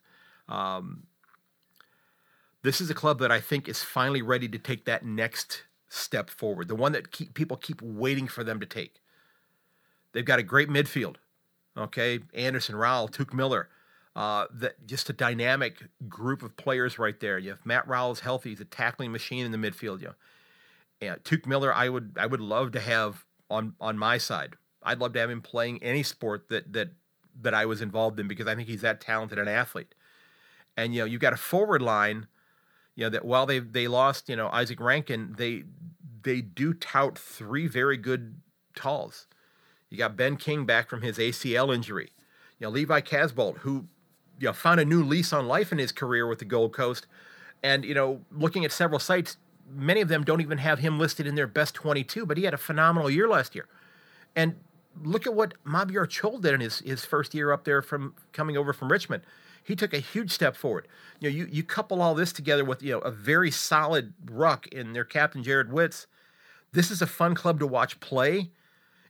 [0.50, 1.04] Um,
[2.64, 6.30] this is a club that I think is finally ready to take that next step
[6.30, 8.96] forward, the one that keep, people keep waiting for them to take.
[10.12, 11.16] They've got a great midfield.
[11.78, 13.70] Okay, Anderson, Rowell, Touk Miller,
[14.16, 17.38] uh, that just a dynamic group of players right there.
[17.38, 20.02] You have Matt Rowell's healthy; he's a tackling machine in the midfield.
[20.02, 20.16] You know,
[21.02, 24.56] and Touk Miller, I would I would love to have on on my side.
[24.88, 26.90] I'd love to have him playing any sport that that
[27.42, 29.94] that I was involved in because I think he's that talented an athlete.
[30.76, 32.28] And you know, you've got a forward line
[32.98, 35.64] you know that while they they lost you know Izak Rankine, they
[36.24, 38.42] they do tout three very good
[38.76, 39.28] talls.
[39.90, 42.10] You got Ben King back from his ACL injury.
[42.60, 43.88] You know Levi Casboult, who
[44.40, 47.06] you know found a new lease on life in his career with the Gold Coast,
[47.62, 49.38] and you know looking at several sites,
[49.70, 52.56] many of them don't even have him listed in their best 22, but he had
[52.56, 53.68] a phenomenal year last year.
[54.36, 54.56] And
[55.04, 58.58] look at what Mabior Chol did in his, his first year up there from coming
[58.58, 59.24] over from Richmond.
[59.64, 60.88] He took a huge step forward.
[61.20, 64.68] You know, you, you couple all this together with you know a very solid ruck
[64.68, 66.08] in their captain Jarrod Witts.
[66.72, 68.52] This is a fun club to watch play.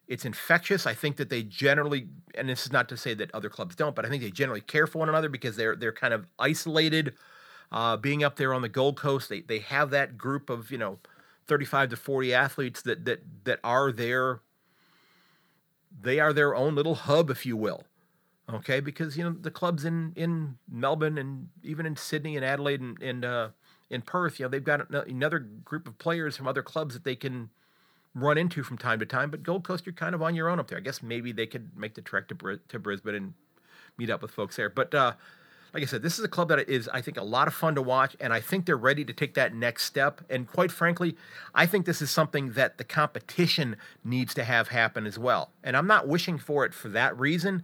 [0.07, 0.87] It's infectious.
[0.87, 3.95] I think that they generally, and this is not to say that other clubs don't,
[3.95, 7.13] but I think they generally care for one another because they're they're kind of isolated.
[7.69, 10.77] Uh, being up there on the Gold Coast, they they have that group of you
[10.77, 10.99] know,
[11.45, 14.39] thirty five to forty athletes that that that are their.
[15.99, 17.83] They are their own little hub, if you will.
[18.51, 22.79] Okay, because you know the clubs in in Melbourne and even in Sydney and Adelaide
[22.79, 23.49] and, and uh,
[23.89, 27.15] in Perth, you know they've got another group of players from other clubs that they
[27.15, 27.49] can
[28.15, 29.29] run into from time to time.
[29.29, 30.77] But Gold Coast, you're kind of on your own up there.
[30.77, 33.33] I guess maybe they could make the trek to, Br- to Brisbane and
[33.97, 34.69] meet up with folks there.
[34.69, 35.13] But uh,
[35.77, 37.75] like I said, this is a club that is, I think, a lot of fun
[37.75, 40.21] to watch, and I think they're ready to take that next step.
[40.27, 41.15] And quite frankly,
[41.53, 45.51] I think this is something that the competition needs to have happen as well.
[45.63, 47.61] And I'm not wishing for it for that reason,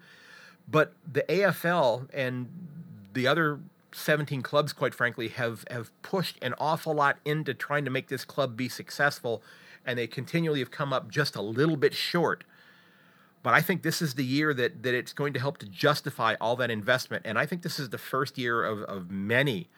[0.69, 2.49] but the AFL and
[3.13, 3.59] the other
[3.93, 8.25] 17 clubs, quite frankly, have have pushed an awful lot into trying to make this
[8.25, 9.41] club be successful
[9.83, 12.43] and they continually have come up just a little bit short.
[13.43, 16.35] But I think this is the year that that it's going to help to justify
[16.41, 17.23] all that investment.
[17.25, 19.69] And I think this is the first year of, of many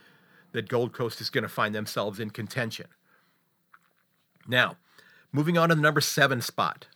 [0.52, 2.88] that Gold Coast is going to find themselves in contention.
[4.48, 4.78] Now,
[5.32, 6.88] moving on to the number seven spot.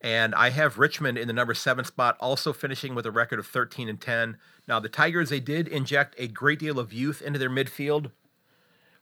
[0.00, 3.46] And I have Richmond in the number seven spot, also finishing with a record of
[3.46, 4.38] 13 and 10.
[4.66, 8.10] Now, the Tigers, they did inject a great deal of youth into their midfield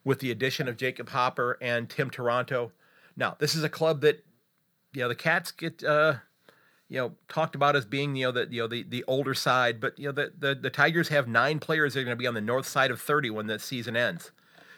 [0.02, 2.72] with the addition of Jacob Hopper and Tim Taranto.
[3.16, 4.24] Now, this is a club that,
[4.92, 6.14] you know, the Cats get, uh,
[6.88, 9.80] you know, talked about as being, you know, the you know the, the older side,
[9.80, 12.26] but you know the, the the Tigers have nine players that are going to be
[12.26, 14.30] on the north side of 30 when the season ends.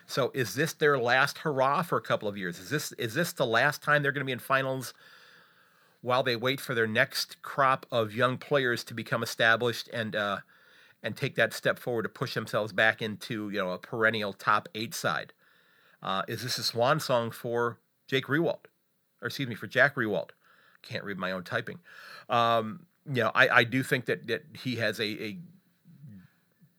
[0.07, 2.59] So is this their last hurrah for a couple of years?
[2.59, 4.93] Is this is this the last time they're going to be in finals
[6.01, 10.39] while they wait for their next crop of young players to become established and uh,
[11.03, 14.69] and take that step forward to push themselves back into you know a perennial top
[14.75, 15.33] eight side?
[16.03, 18.67] Uh, is this a swan song for Jake Riewoldt,
[19.23, 20.31] or excuse me, for Jack Riewoldt.
[20.83, 21.79] Can't read my own typing.
[22.29, 25.39] Um, you know, I, I do think that, that he has a, a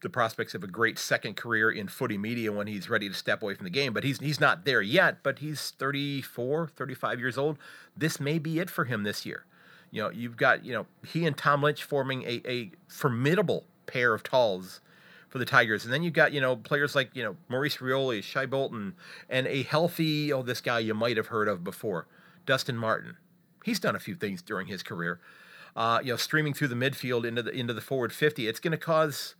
[0.01, 3.43] the prospects of a great second career in footy media when he's ready to step
[3.43, 3.93] away from the game.
[3.93, 5.23] But he's he's not there yet.
[5.23, 7.57] But he's 34, 35 years old.
[7.95, 9.45] This may be it for him this year.
[9.91, 14.13] You know, you've got you know he and Tom Lynch forming a, a formidable pair
[14.13, 14.81] of talls
[15.31, 15.85] for the Tigers.
[15.85, 18.93] And then you've got, you know, players like, you know, Maurice Rioli, Shai Bolton,
[19.29, 22.05] and a healthy, oh, this guy you might have heard of before,
[22.45, 23.15] Dustin Martin.
[23.63, 25.19] He's done a few things during his career.
[25.75, 28.47] Uh, you know, streaming through the midfield into the into the forward 50.
[28.47, 29.35] It's going to cause,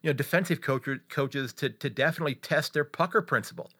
[0.00, 3.70] you know, defensive coach, coaches to to definitely test their pucker principle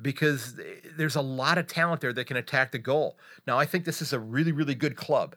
[0.00, 0.58] because
[0.96, 3.16] there's a lot of talent there that can attack the goal.
[3.46, 5.36] Now, I think this is a really, really good club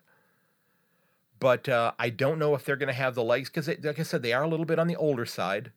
[1.43, 4.03] but uh, I don't know if they're going to have the legs because, like I
[4.03, 5.73] said, they are a little bit on the older side.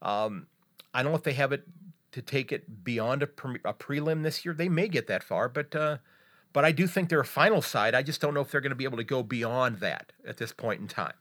[0.00, 0.46] Um,
[0.94, 1.64] I don't know if they have it
[2.12, 4.54] to take it beyond a, pre- a prelim this year.
[4.54, 5.98] They may get that far, but uh,
[6.52, 7.94] but I do think they're a final side.
[7.94, 10.38] I just don't know if they're going to be able to go beyond that at
[10.38, 11.14] this point in time.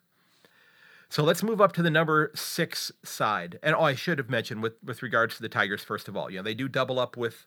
[1.09, 3.59] So let's move up to the number six side.
[3.63, 6.29] And oh, I should have mentioned with with regards to the Tigers first of all.
[6.29, 7.45] You know, they do double up with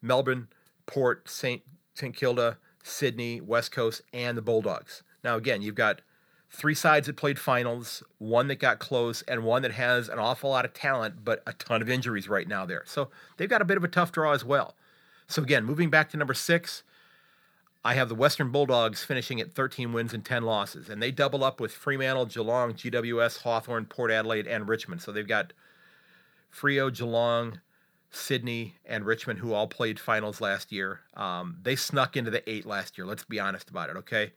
[0.00, 0.48] Melbourne,
[0.86, 1.62] Port, Saint
[1.94, 5.02] St Kilda, Sydney, West Coast, and the Bulldogs.
[5.24, 6.02] Now, again, you've got
[6.50, 10.50] three sides that played finals, one that got close, and one that has an awful
[10.50, 12.84] lot of talent, but a ton of injuries right now there.
[12.86, 14.76] So they've got a bit of a tough draw as well.
[15.26, 16.82] So, again, moving back to number six,
[17.84, 21.44] I have the Western Bulldogs finishing at 13 wins and 10 losses, and they double
[21.44, 25.02] up with Fremantle, Geelong, GWS, Hawthorn, Port Adelaide, and Richmond.
[25.02, 25.52] So they've got
[26.50, 27.60] Freo, Geelong,
[28.10, 31.00] Sydney, and Richmond, who all played finals last year.
[31.14, 33.06] Um, they snuck into the eight last year.
[33.06, 34.32] Let's be honest about it, okay?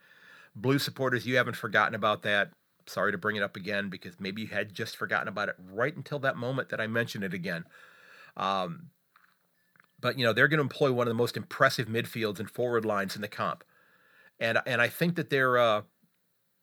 [0.53, 2.51] Blue supporters, you haven't forgotten about that.
[2.86, 5.95] Sorry to bring it up again because maybe you had just forgotten about it right
[5.95, 7.63] until that moment that I mentioned it again.
[8.36, 8.88] Um,
[9.99, 12.86] but you know they're going to employ one of the most impressive midfields and forward
[12.86, 13.63] lines in the comp,
[14.39, 15.81] and and I think that they're, uh,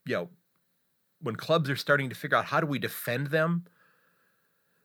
[0.07, 0.29] you know,
[1.21, 3.65] when clubs are starting to figure out how do we defend them,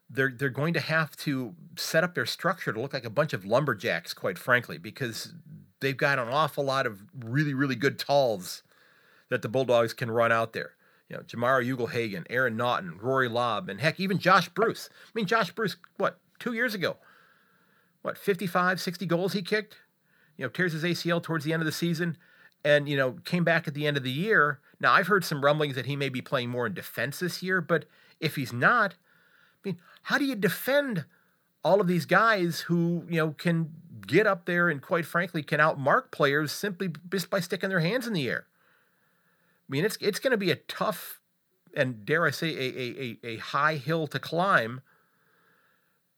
[0.08, 3.32] they're they're going to have to set up their structure to look like a bunch
[3.32, 5.34] of lumberjacks, quite frankly, because
[5.80, 8.62] they've got an awful lot of really really good talls
[9.28, 10.72] that the Bulldogs can run out there.
[11.08, 14.88] You know, Jamarra Ugle-Hagan, Aaron Naughton, Rory Lobb, and heck, even Josh Bruce.
[14.92, 16.96] I mean, Josh Bruce, what, two years ago?
[18.02, 19.76] What, 55, 60 goals he kicked?
[20.36, 22.16] You know, tears his ACL towards the end of the season
[22.64, 24.60] and, you know, came back at the end of the year.
[24.80, 27.60] Now, I've heard some rumblings that he may be playing more in defense this year,
[27.60, 27.84] but
[28.20, 28.94] if he's not,
[29.62, 31.04] I mean, how do you defend
[31.62, 33.70] all of these guys who, you know, can
[34.06, 38.06] get up there and quite frankly can outmark players simply just by sticking their hands
[38.06, 38.46] in the air?
[38.46, 41.20] I mean, it's it's going to be a tough
[41.74, 44.80] and dare I say a, a, a, a high hill to climb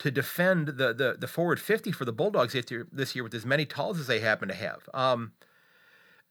[0.02, 2.54] to defend the, the the forward 50 for the Bulldogs
[2.92, 4.88] this year, with as many talls as they happen to have.
[4.92, 5.30] Um,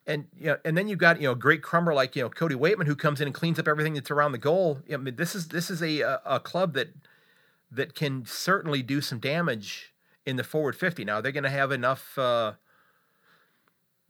[0.05, 2.55] and you know, and then you've got you know great crumber like you know Cody
[2.55, 4.79] Weightman who comes in and cleans up everything that's around the goal.
[4.91, 6.89] I mean, this is this is a a club that
[7.71, 9.93] that can certainly do some damage
[10.25, 11.05] in the forward 50.
[11.05, 12.17] Now they're going to have enough.
[12.17, 12.53] Uh,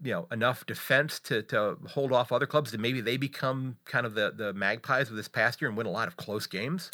[0.03, 4.07] you know enough defense to to hold off other clubs that maybe they become kind
[4.07, 6.89] of the the magpies of this past year and win a lot of close games.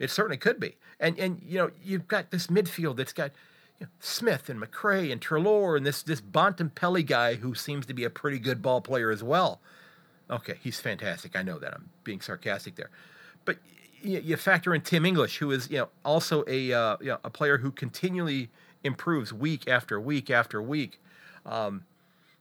[0.00, 0.76] It certainly could be.
[0.98, 3.30] And and you know you've got this midfield that's got
[3.78, 7.94] you know, Smith and McRae and Treloar and this this Bontempelli guy who seems to
[7.94, 9.60] be a pretty good ball player as well.
[10.28, 11.36] Okay, he's fantastic.
[11.36, 11.74] I know that.
[11.74, 12.90] I'm being sarcastic there,
[13.44, 13.58] but
[14.00, 17.18] you, you factor in Tim English, who is you know also a uh, you know,
[17.22, 18.48] a player who continually
[18.82, 20.98] improves week after week after week.
[21.44, 21.84] Um,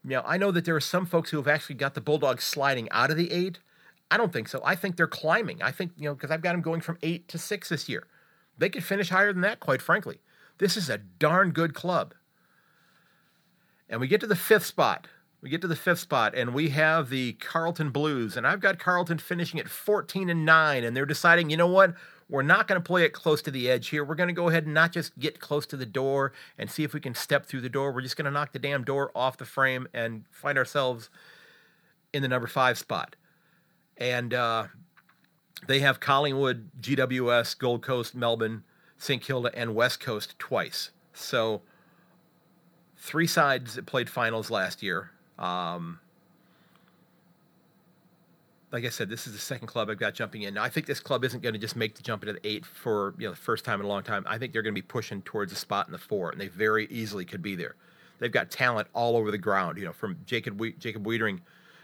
[0.02, 2.90] now, I know that there are some folks who have actually got the Bulldogs sliding
[2.92, 3.60] out of the eight.
[4.12, 4.62] I don't think so.
[4.64, 5.62] I think they're climbing.
[5.62, 8.08] I think, you know, because I've got them going from eight to six this year.
[8.58, 10.20] They could finish higher than that, quite frankly.
[10.58, 12.14] This is a darn good club.
[13.88, 15.08] And we get to the fifth spot.
[15.42, 18.36] We get to the fifth spot, and we have the Carlton Blues.
[18.36, 21.96] And I've got Carlton finishing at 14 and 9, and they're deciding, you know what?
[22.30, 24.04] We're not going to play it close to the edge here.
[24.04, 26.84] We're going to go ahead and not just get close to the door and see
[26.84, 27.92] if we can step through the door.
[27.92, 31.10] We're just going to knock the damn door off the frame and find ourselves
[32.14, 33.16] in the number five spot.
[34.00, 34.68] And uh,
[35.68, 38.64] they have Collingwood, GWS, Gold Coast, Melbourne,
[38.98, 39.22] St.
[39.22, 40.92] Kilda, and West Coast twice.
[41.14, 41.62] So
[42.98, 45.12] three sides that played finals last year.
[45.38, 46.00] Um,
[48.72, 50.54] like I said, this is the second club I've got jumping in.
[50.54, 52.66] Now, I think this club isn't going to just make the jump into the eight
[52.66, 54.24] for you know the first time in a long time.
[54.28, 56.48] I think they're going to be pushing towards a spot in the four, and they
[56.48, 57.76] very easily could be there.
[58.20, 59.78] They've got talent all over the ground.
[59.78, 61.40] You know, from Jacob we- Jacob Weitering,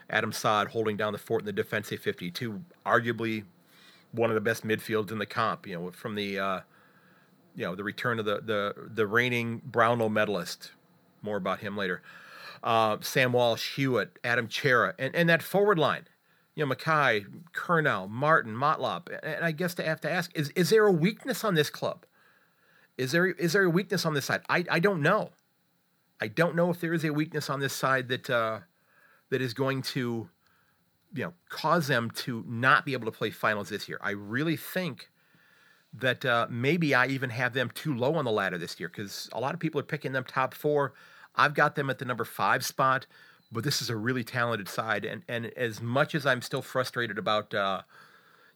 [0.09, 3.43] Adam Saad holding down the fort in the defensive fifty, to arguably
[4.11, 5.67] one of the best midfields in the comp.
[5.67, 6.59] You know, from the uh,
[7.55, 10.71] you know the return of the the the reigning Brownlow medalist.
[11.21, 12.01] More about him later.
[12.63, 16.07] Uh, Sam Walsh, Hewett, Adam Cerra, and, and that forward line
[16.55, 19.07] you know, McKay, Curnow, Martin, Motlop.
[19.23, 22.05] And I guess to have to ask, is, is there a weakness on this club?
[22.97, 24.41] Is there is there a weakness on this side?
[24.47, 25.31] I, I don't know.
[26.21, 28.59] I don't know if there is a weakness on this side that uh,
[29.29, 30.29] that is going to,
[31.13, 33.99] you know, cause them to not be able to play finals this year.
[34.01, 35.09] I really think
[35.93, 39.29] that uh, maybe I even have them too low on the ladder this year because
[39.33, 40.93] a lot of people are picking them top four.
[41.35, 43.07] I've got them at the number five spot
[43.51, 45.05] but this is a really talented side.
[45.05, 47.81] And and as much as I'm still frustrated about uh,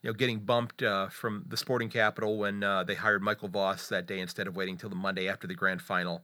[0.01, 3.87] you know getting bumped uh, from the Sporting Capital when uh, they hired Michael Voss
[3.89, 6.21] that day instead of waiting till the Monday after the grand final,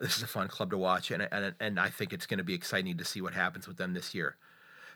[0.00, 2.44] this is a fun club to watch, and and and I think it's going to
[2.44, 4.36] be exciting to see what happens with them this year.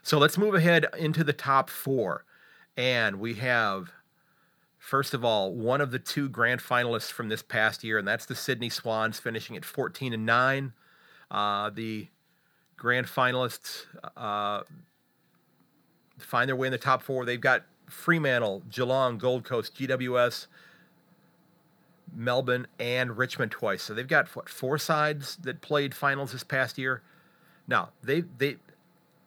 [0.01, 2.25] So let's move ahead into the top four,
[2.77, 3.91] and we have.
[4.77, 8.25] First of all, one of the two grand finalists from this past year, and that's
[8.25, 10.73] the Sydney Swans, finishing at 14 and 9.
[11.31, 12.09] Uh, the
[12.75, 13.85] grand finalists
[14.17, 14.63] uh,
[16.19, 17.23] find their way in the top four.
[17.23, 20.47] They've got Fremantle, Geelong, Gold Coast, GWS,
[22.15, 23.83] Melbourne, and Richmond twice.
[23.83, 27.01] So they've got what four sides that played finals this past year.
[27.67, 28.57] Now they they,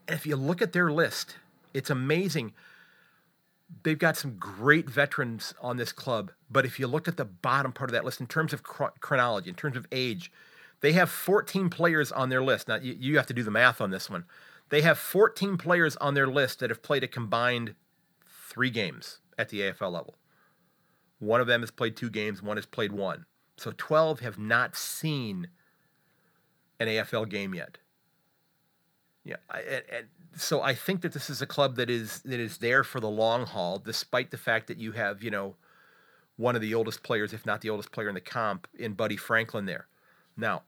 [0.09, 1.37] if you look at their list,
[1.75, 2.53] it's amazing.
[3.83, 7.73] They've got some great veterans on this club, but if you look at the bottom
[7.73, 10.31] part of that list in terms of chronology, in terms of age,
[10.81, 12.69] they have 14 players on their list.
[12.69, 14.25] Now, you, you have to do the math on this one.
[14.69, 17.75] They have 14 players on their list that have played a combined
[18.49, 20.15] three games at the AFL level.
[21.19, 23.27] One of them has played two games, one has played one.
[23.57, 25.49] So 12 have not seen
[26.79, 27.79] an AFL game yet.
[29.25, 30.07] Yeah, and, and
[30.37, 33.09] so I think that this is a club that is that is there for the
[33.09, 35.57] long haul, despite the fact that you have you know
[36.37, 39.17] one of the oldest players, if not the oldest player in the comp, in Buddy
[39.17, 39.89] Franklin there.
[40.37, 40.63] Now,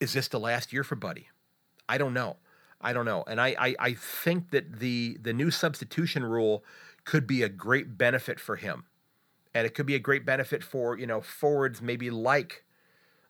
[0.00, 1.28] is this the last year for Buddy?
[1.88, 2.36] I don't know.
[2.80, 3.24] I don't know.
[3.26, 6.64] And I, I, I think that the the new substitution rule
[7.04, 8.84] could be a great benefit for him.
[9.54, 12.64] And it could be a great benefit for, you know, forwards maybe like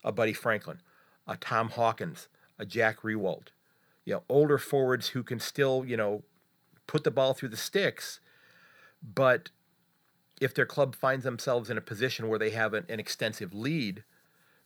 [0.05, 0.81] a Buddy Franklin,
[1.27, 3.49] a Tom Hawkins, a Jack Riewoldt.
[4.05, 6.23] You know, older forwards who can still, you know,
[6.87, 8.21] put the ball through the sticks,
[9.03, 9.51] but
[10.41, 14.03] if their club finds themselves in a position where they have an, an extensive lead,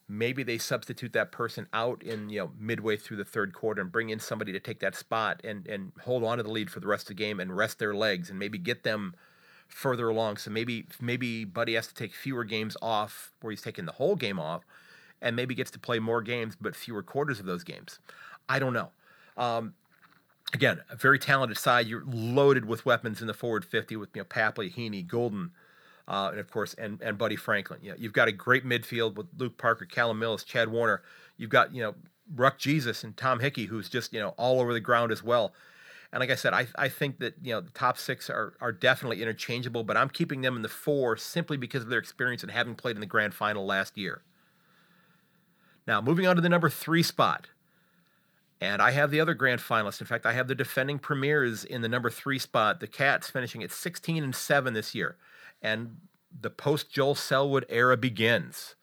[0.08, 3.92] maybe they substitute that person out in you know midway through the third quarter and
[3.92, 6.80] bring in somebody to take that spot and and hold on to the lead for
[6.80, 9.14] the rest of the game and rest their legs and maybe get them
[9.68, 13.84] further along so maybe maybe buddy has to take fewer games off where he's taking
[13.84, 14.64] the whole game off
[15.20, 17.98] and maybe gets to play more games but fewer quarters of those games
[18.48, 18.90] i don't know
[19.36, 19.74] um,
[20.54, 21.86] again, a very talented side.
[21.86, 25.50] You're loaded with weapons in the forward 50 with you know Papley, Heaney, Golden,
[26.08, 27.80] uh, and of course, and, and Buddy Franklin.
[27.82, 31.02] You know, you've got a great midfield with Luke Parker, Callum Mills, Chad Warner.
[31.36, 31.94] You've got, you know,
[32.34, 35.52] Ruck Jesus and Tom Hickey, who's just, you know, all over the ground as well.
[36.12, 38.72] And like I said, I, I think that, you know, the top six are, are
[38.72, 42.52] definitely interchangeable, but I'm keeping them in the four simply because of their experience and
[42.52, 44.22] having played in the grand final last year.
[45.86, 47.48] Now, moving on to the number three spot.
[48.60, 50.00] And I have the other grand finalists.
[50.00, 53.62] In fact, I have the defending premiers in the number three spot, the Cats finishing
[53.62, 55.16] at 16 and 7 this year.
[55.60, 55.96] And
[56.40, 58.74] the post Joel Selwood era begins.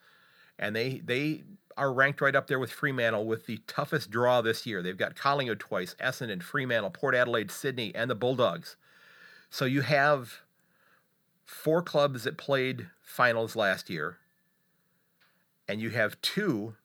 [0.59, 1.43] And they they
[1.77, 4.81] are ranked right up there with Fremantle with the toughest draw this year.
[4.81, 8.75] They've got Collingwood twice, Essendon, Fremantle, Port Adelaide, Sydney, and the Bulldogs.
[9.49, 10.41] So you have
[11.45, 14.17] four clubs that played finals last year,
[15.67, 16.75] and you have two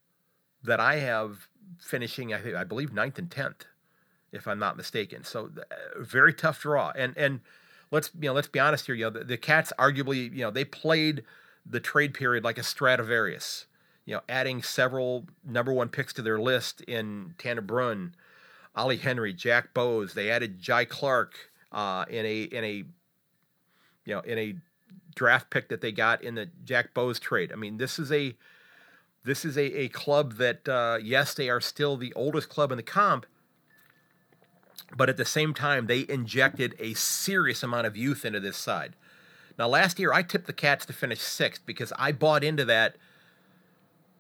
[0.63, 1.49] that I have
[1.81, 3.65] finishing, I think, I believe ninth and tenth,
[4.33, 5.25] if I'm not mistaken.
[5.25, 7.41] So uh, very tough draw, and and
[7.91, 8.95] let's you know let's be honest here.
[8.95, 11.25] You know the, the Cats arguably you know they played
[11.65, 13.67] the trade period like a Stradivarius
[14.09, 18.13] you know, adding several number one picks to their list in Tanner Bruhn,
[18.75, 20.15] Ollie Henry, Jack Bowes.
[20.15, 21.35] They added Jhye Clark
[21.73, 22.75] uh, in a in a
[24.07, 24.55] you know in a
[25.15, 27.53] draft pick that they got in the Jack Bowes trade.
[27.53, 28.35] I mean, this is a
[29.25, 32.79] this is a, a club that uh, yes, they are still the oldest club in
[32.79, 33.27] the comp,
[34.97, 38.97] but at the same time, they injected a serious amount of youth into this side.
[39.59, 42.97] Now, last year I tipped the Cats to finish sixth because I bought into that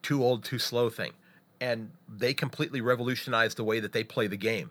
[0.03, 1.13] too old, too slow thing.
[1.61, 4.71] And they completely revolutionized the way that they play the game.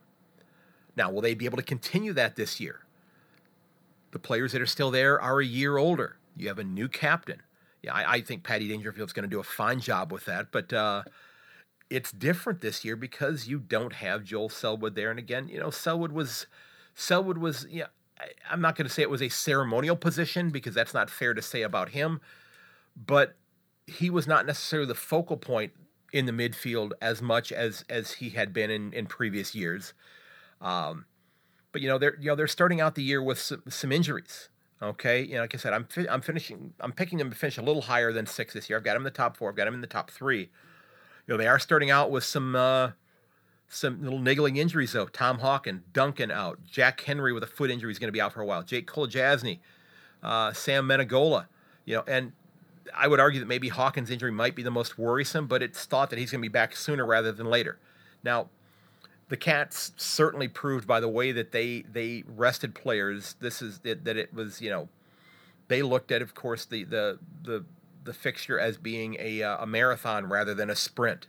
[0.96, 2.82] Now, will they be able to continue that this year?
[4.12, 6.18] The players that are still there are a year older.
[6.36, 7.42] You have a new captain.
[7.84, 10.74] Yeah, I, I think Paddy Dangerfield's going to do a fine job with that, but
[10.74, 11.04] uh,
[11.90, 15.10] it's different this year because you don't have Joel Selwood there.
[15.10, 16.48] And again, you know, Selwood was
[16.96, 17.88] Selwood was yeah.
[18.20, 21.34] I, I'm not going to say it was a ceremonial position because that's not fair
[21.36, 22.20] to say about him,
[22.96, 23.36] but
[23.88, 25.72] he was not necessarily the focal point
[26.14, 29.94] in the midfield as much as as he had been in, in previous years.
[30.62, 31.06] Um,
[31.72, 34.50] but you know they're you know they're starting out the year with some, some injuries.
[34.82, 37.58] Okay, you know, like I said, I'm fi- I'm finishing I'm picking them to finish
[37.58, 38.78] a little higher than six this year.
[38.78, 39.50] I've got them in the top four.
[39.50, 40.50] I've got them in the top three.
[41.26, 42.92] You know, they are starting out with some uh,
[43.68, 45.08] some little niggling injuries though.
[45.08, 46.60] Tom Hawkin, Duncan out.
[46.64, 48.64] Jack Henry with a foot injury is going to be out for a while.
[48.64, 49.60] Jake Kolodjashnij,
[50.22, 51.48] uh, Sam Menegola.
[51.86, 52.34] You know, and
[52.96, 56.10] I would argue that maybe Hawkins' injury might be the most worrisome, but it's thought
[56.10, 57.80] that he's going to be back sooner rather than later.
[58.24, 58.50] Now,
[59.30, 63.36] the Cats certainly proved by the way that they they rested players.
[63.40, 64.90] This is it, that it was you know
[65.68, 67.66] they looked at of course the the the
[68.04, 71.28] the fixture as being a uh, a marathon rather than a sprint.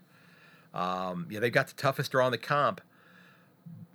[0.72, 2.80] Um, yeah, they've got the toughest draw in the comp,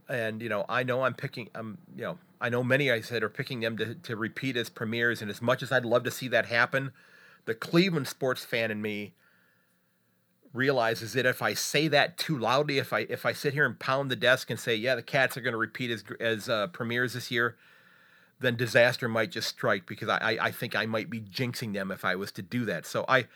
[0.09, 3.23] and you know I know I'm picking I'm you know I know many I said
[3.23, 6.11] are picking them to to repeat as premiers, and as much as I'd love to
[6.11, 6.91] see that happen
[7.45, 9.13] the Cleveland sports fan in me
[10.53, 13.77] realizes that if I say that too loudly, if I if I sit here and
[13.77, 16.67] pound the desk and say, "Yeah, the Cats are going to repeat as as uh,
[16.67, 17.55] premiers this year,"
[18.39, 22.05] then disaster might just strike because I, I think I might be jinxing them if
[22.05, 22.85] I was to do that.
[22.85, 23.27] So I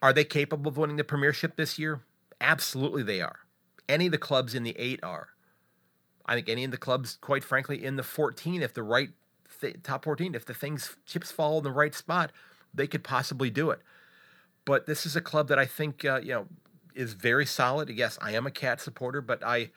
[0.00, 2.00] are they capable of winning the premiership this year?
[2.40, 3.40] Absolutely, they are.
[3.88, 5.28] Any of the clubs in the eight are.
[6.24, 9.10] I think any of the clubs, quite frankly, in the 14, if the right
[9.60, 12.32] th- top 14, if the things chips fall in the right spot,
[12.74, 13.80] they could possibly do it.
[14.64, 16.46] But this is a club that I think uh, you know
[16.94, 17.88] is very solid.
[17.90, 19.70] Yes, I am a cat supporter, but I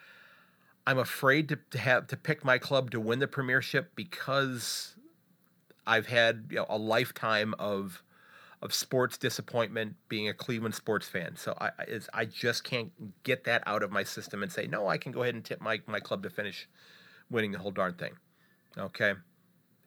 [0.87, 4.95] I'm afraid to, to have to pick my club to win the premiership because
[5.87, 8.03] I've had you know, a lifetime of
[8.61, 11.35] of sports disappointment being a Cleveland sports fan.
[11.35, 11.71] So I
[12.13, 12.91] I just can't
[13.23, 14.87] get that out of my system and say no.
[14.87, 16.67] I can go ahead and tip my my club to finish
[17.29, 18.13] winning the whole darn thing.
[18.77, 19.13] Okay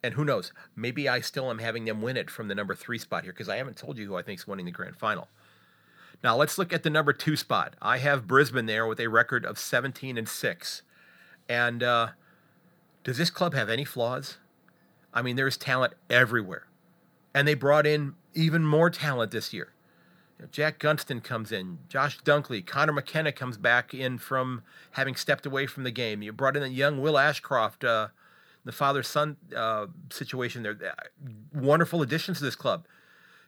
[0.03, 0.53] and who knows?
[0.75, 3.49] Maybe I still am having them win it from the number three spot here because
[3.49, 5.27] I haven't told you who I think is winning the grand final.
[6.23, 7.75] Now let's look at the number two spot.
[7.81, 10.81] I have Brisbane there with a record of 17 and six.
[11.47, 12.09] And uh,
[13.03, 14.37] does this club have any flaws?
[15.13, 16.67] I mean, there's talent everywhere,
[17.33, 19.73] and they brought in even more talent this year.
[20.51, 25.65] Jack Gunston comes in, Josh Dunkley, Conor McKenna comes back in from having stepped away
[25.65, 26.21] from the game.
[26.21, 27.83] You brought in a young Will Ashcroft.
[27.83, 28.09] Uh,
[28.65, 30.77] the father son uh, situation there.
[31.53, 32.85] Wonderful additions to this club.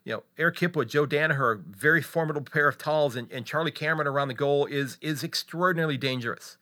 [0.03, 4.07] You know, Eric Hipwood, Joe Daniher, very formidable pair of talls, and, and Charlie Cameron
[4.07, 6.57] around the goal is is extraordinarily dangerous.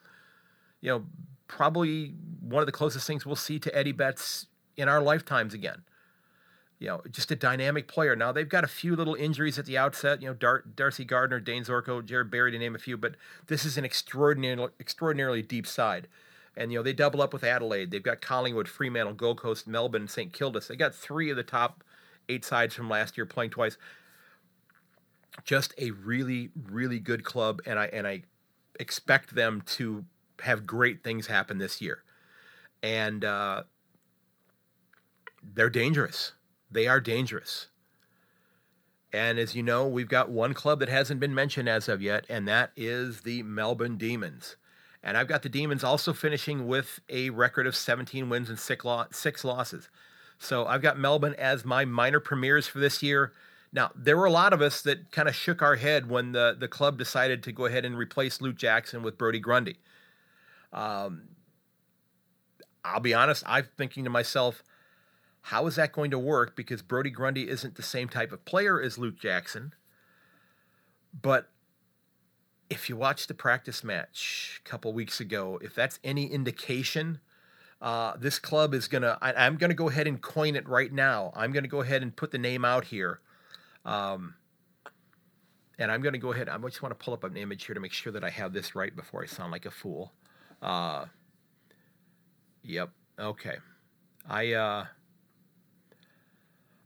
[0.82, 1.06] You know,
[1.48, 4.48] probably one of the closest things we'll see to Eddie Betts
[4.78, 5.84] in our lifetimes again.
[6.80, 8.16] you know, just a dynamic player.
[8.16, 10.22] Now they've got a few little injuries at the outset.
[10.22, 12.96] You know, Dar- Darcy Gardiner, Dayne Zorko, Jarrod Berry, to name a few.
[12.98, 13.16] But
[13.48, 16.08] this is an extraordinarily extraordinarily deep side.
[16.58, 17.92] And you know they double up with Adelaide.
[17.92, 20.62] They've got Collingwood, Fremantle, Gold Coast, Melbourne, St Kilda.
[20.68, 21.84] They got three of the top
[22.28, 23.78] eight sides from last year playing twice.
[25.44, 28.24] Just a really, really good club, and I and I
[28.80, 30.06] expect them to
[30.42, 32.04] have great things happen this year.
[32.82, 33.64] And uh,
[35.44, 36.34] they're dangerous.
[36.72, 37.68] They are dangerous.
[39.12, 42.26] And as you know, we've got one club that hasn't been mentioned as of yet,
[42.30, 44.56] and that is the Melbourne Demons.
[45.04, 48.84] And I've got the Demons also finishing with a record of 17 wins and six,
[48.84, 49.90] lo- six losses.
[50.38, 53.34] So I've got Melbourne as my minor premiers for this year.
[53.72, 56.56] Now, there were a lot of us that kind of shook our head when the,
[56.58, 59.78] the club decided to go ahead and replace Luke Jackson with Brodie Grundy.
[60.74, 61.30] Um,
[62.84, 64.64] I'll be honest, I'm thinking to myself,
[65.44, 66.56] how is that going to work?
[66.56, 69.74] Because Brodie Grundy isn't the same type of player as Luke Jackson.
[71.20, 71.50] But
[72.70, 77.20] if you watch the practice match a couple weeks ago, if that's any indication,
[77.82, 80.92] uh, this club is going to, I'm going to go ahead and coin it right
[80.92, 81.32] now.
[81.36, 83.22] I'm going to go ahead and put the name out here.
[83.86, 84.36] Um,
[85.80, 87.74] and I'm going to go ahead, I just want to pull up an image here
[87.74, 90.14] to make sure that I have this right before I sound like a fool.
[90.62, 91.06] Uh,
[92.62, 92.90] yep.
[93.18, 93.58] Okay.
[94.30, 94.86] I, uh,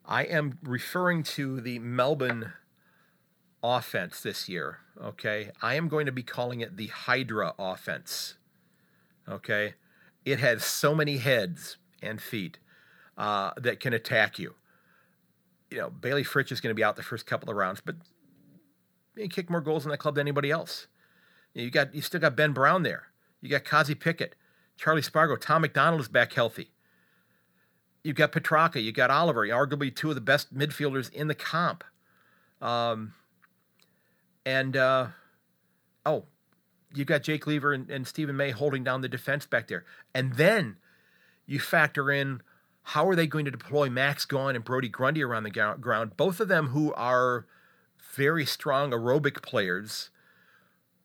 [0.06, 2.54] I am referring to the Melbourne
[3.64, 4.80] offense this year.
[5.02, 5.52] Okay.
[5.62, 8.36] I am going to be calling it the Hydra offense.
[9.28, 9.76] Okay.
[10.26, 12.60] It has so many heads and feet
[13.18, 14.56] uh, that can attack you.
[15.72, 17.96] You know, Bailey Fritsch is going to be out the first couple of rounds, but
[19.16, 20.88] he kicked more goals in that club than anybody else.
[21.54, 23.08] You got you still got Ben Brown there.
[23.42, 24.36] You got Kozzy Pickett,
[24.78, 26.72] Charlie Spargo, Tom McDonald is back healthy.
[28.04, 31.84] You've got Petracca, you got Oliver, arguably two of the best midfielders in the comp.
[32.62, 33.14] Um,
[34.46, 35.08] and uh,
[36.06, 36.26] oh,
[36.94, 39.86] you've got Jake Lever and, and Steven May holding down the defense back there.
[40.14, 40.78] And then
[41.46, 42.42] you factor in
[42.84, 46.40] how are they going to deploy Max Gawn and Brodie Grundy around the ground, both
[46.40, 47.46] of them who are
[48.14, 50.10] very strong aerobic players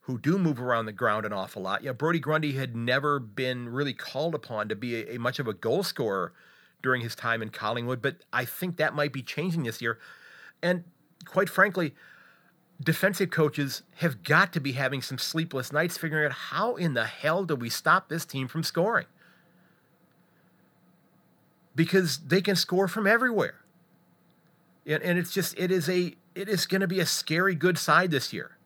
[0.03, 1.83] who do move around the ground an awful lot.
[1.83, 5.39] You know, Brodie Grundy had never been really called upon to be a, a much
[5.39, 6.33] of a goal scorer
[6.83, 9.99] during his time in Collingwood, but I think that might be changing this year.
[10.63, 10.85] And
[11.25, 11.95] quite frankly,
[12.83, 17.07] defensive coaches have got to be having some sleepless nights figuring out how in the
[17.07, 19.07] hell do we stop this team from scoring?
[21.75, 23.57] Because they can score from everywhere.
[24.87, 27.79] And, and it's just it is a it is going to be a scary good
[27.79, 28.57] side this year.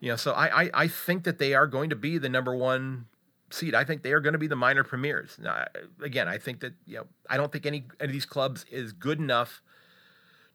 [0.00, 2.54] You know, so I, I, I think that they are going to be the number
[2.54, 3.06] one
[3.50, 3.74] seed.
[3.74, 5.38] I think they are going to be the minor premiers.
[5.40, 5.66] Now,
[6.02, 8.92] again, I think that you know I don't think any, any of these clubs is
[8.92, 9.62] good enough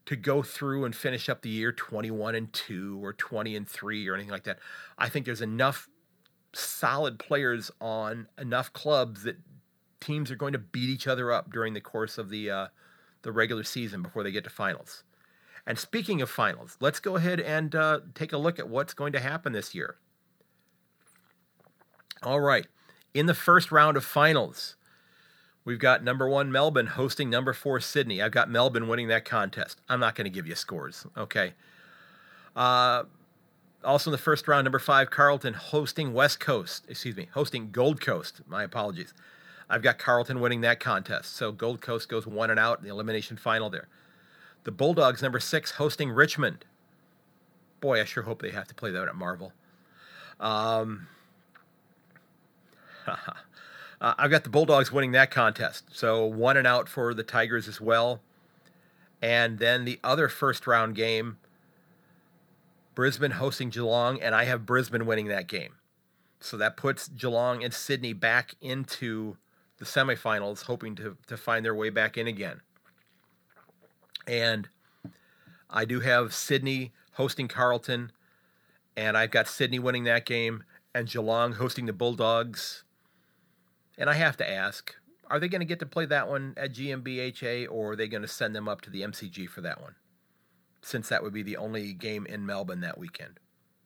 [0.06, 4.08] to go through and finish up the year 21 and 2 or 20 and 3
[4.08, 4.60] or anything like that.
[4.98, 5.90] I think there's enough
[6.54, 9.38] solid players on enough clubs that
[10.00, 12.68] teams are going to beat each other up during the course of the uh,
[13.22, 15.04] the regular season before they get to finals.
[15.66, 19.14] And speaking of finals, let's go ahead and uh, take a look at what's going
[19.14, 19.98] to happen this year.
[22.24, 22.66] All right.
[23.14, 24.76] In the first round of finals,
[25.66, 28.22] we've got number one Melbourne hosting number four Sydney.
[28.22, 29.82] I've got Melbourne winning that contest.
[29.90, 31.06] I'm not going to give you scores.
[31.18, 31.54] Okay.
[32.56, 33.04] Uh,
[33.84, 36.86] also in the first round, number five Carlton hosting West Coast.
[36.90, 38.42] Excuse me, hosting Gold Coast.
[38.48, 39.14] My apologies.
[39.70, 41.36] I've got Carlton winning that contest.
[41.36, 43.88] So Gold Coast goes one and out in the elimination final there.
[44.64, 46.66] The Bulldogs, number six, hosting Richmond.
[47.80, 49.54] Boy, I sure hope they have to play that at Marvel.
[50.40, 51.08] Um,
[54.02, 55.86] uh, I've got the Bulldogs winning that contest.
[55.92, 58.20] So one and out for the Tigers as well.
[59.22, 61.38] And then the other first round game,
[62.96, 65.76] Brisbane hosting Geelong, and I have Brisbane winning that game.
[66.40, 69.38] So that puts Geelong and Sydney back into
[69.78, 72.62] the semifinals, hoping to, to find their way back in again.
[74.26, 74.68] And
[75.70, 78.12] I do have Sydney hosting Carlton,
[78.98, 80.64] and I've got Sydney winning that game,
[80.96, 82.84] and Geelong hosting the Bulldogs.
[83.98, 84.96] And I have to ask,
[85.30, 88.22] are they going to get to play that one at GMHBA, or are they going
[88.22, 89.96] to send them up to the MCG for that one?
[90.82, 93.40] Since that would be the only game in Melbourne that weekend.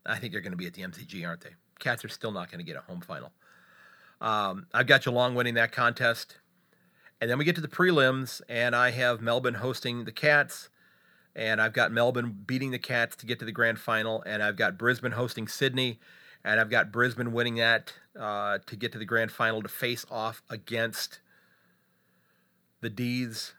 [0.05, 1.55] I think they're going to be at the MCG, aren't they?
[1.79, 3.31] Cats are still not going to get a home final.
[4.21, 6.37] Um, I've got Geelong winning that contest.
[7.21, 10.69] And then we get to the prelims, and I have Melbourne hosting the Cats,
[11.35, 14.57] and I've got Melbourne beating the Cats to get to the grand final, and I've
[14.57, 15.99] got Brisbane hosting Sydney,
[16.43, 20.05] and I've got Brisbane winning that uh, to get to the grand final to face
[20.09, 21.19] off against
[22.81, 23.53] the D's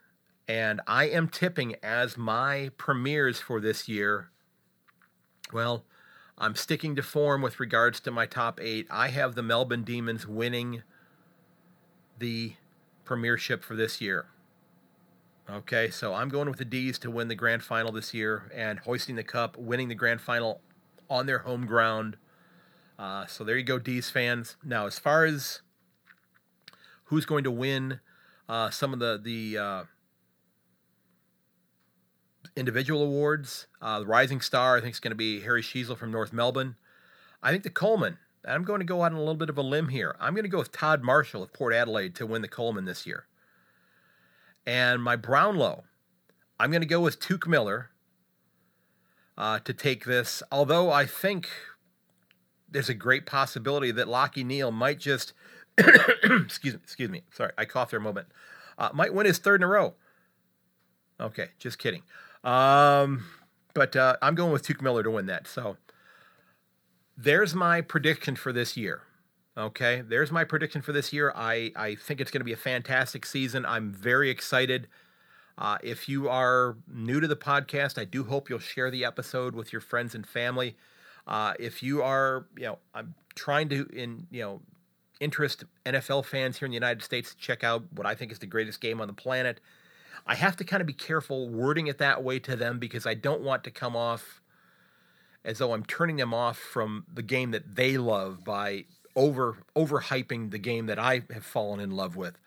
[0.47, 4.29] And I am tipping as my premieres for this year.
[5.51, 5.83] Well,
[6.37, 8.87] I'm sticking to form with regards to my top eight.
[8.89, 10.83] I have the Melbourne Demons winning
[12.19, 12.53] the
[13.03, 14.27] premiership for this year.
[15.49, 18.79] Okay, so I'm going with the D's to win the grand final this year and
[18.79, 20.61] hoisting the cup, winning the grand final
[21.09, 22.17] on their home ground.
[22.97, 24.55] Uh, so there you go, D's fans.
[24.63, 25.61] Now, as far as
[27.05, 27.99] who's going to win
[28.49, 29.83] uh, some of the the uh,
[32.55, 36.11] individual awards, uh, the Rising Star, I think is going to be Harry Sheezel from
[36.11, 36.75] North Melbourne.
[37.41, 38.17] I think the Coleman.
[38.47, 40.15] I'm going to go out on a little bit of a limb here.
[40.19, 43.05] I'm going to go with Todd Marshall of Port Adelaide to win the Coleman this
[43.05, 43.25] year.
[44.65, 45.83] And my Brownlow,
[46.59, 47.89] I'm going to go with Touk Miller
[49.37, 50.41] uh, to take this.
[50.49, 51.49] Although I think
[52.69, 55.33] there's a great possibility that Lachie Neale might just,
[55.77, 58.27] excuse me, excuse me, sorry, I coughed there a moment,
[58.77, 59.93] uh, might win his third in a row.
[61.19, 62.03] Okay, just kidding.
[62.43, 63.25] Um,
[63.73, 65.47] but uh, I'm going with Touk Miller to win that.
[65.47, 65.77] So
[67.17, 69.01] there's my prediction for this year.
[69.57, 71.33] Okay, there's my prediction for this year.
[71.35, 73.65] I, I think it's going to be a fantastic season.
[73.65, 74.87] I'm very excited.
[75.57, 79.55] Uh, if you are new to the podcast, I do hope you'll share the episode
[79.55, 80.77] with your friends and family.
[81.27, 84.61] Uh, if you are, you know, I'm trying to, in you know,
[85.19, 88.39] interest NFL fans here in the United States to check out what I think is
[88.39, 89.59] the greatest game on the planet.
[90.25, 93.13] I have to kind of be careful wording it that way to them because I
[93.13, 94.41] don't want to come off
[95.43, 100.51] as though I'm turning them off from the game that they love by over overhyping
[100.51, 102.37] the game that I have fallen in love with.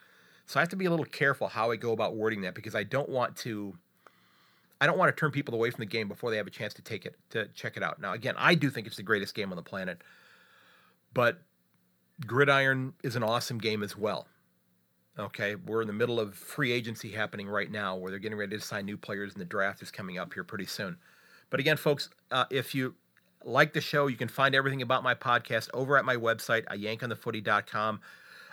[0.47, 2.74] So I have to be a little careful how I go about wording that because
[2.74, 3.76] I don't want to
[4.81, 6.72] I don't want to turn people away from the game before they have a chance
[6.74, 8.01] to take it to check it out.
[8.01, 10.03] Now again, I do think it's the greatest game on the planet.
[11.12, 11.43] But
[12.26, 14.26] Gridiron is an awesome game as well.
[15.18, 18.57] Okay, we're in the middle of free agency happening right now where they're getting ready
[18.57, 20.97] to sign new players and the draft is coming up here pretty soon.
[21.51, 22.95] But again, folks, uh, if you
[23.45, 28.01] like the show, you can find everything about my podcast over at my website, yankonthefooty.com.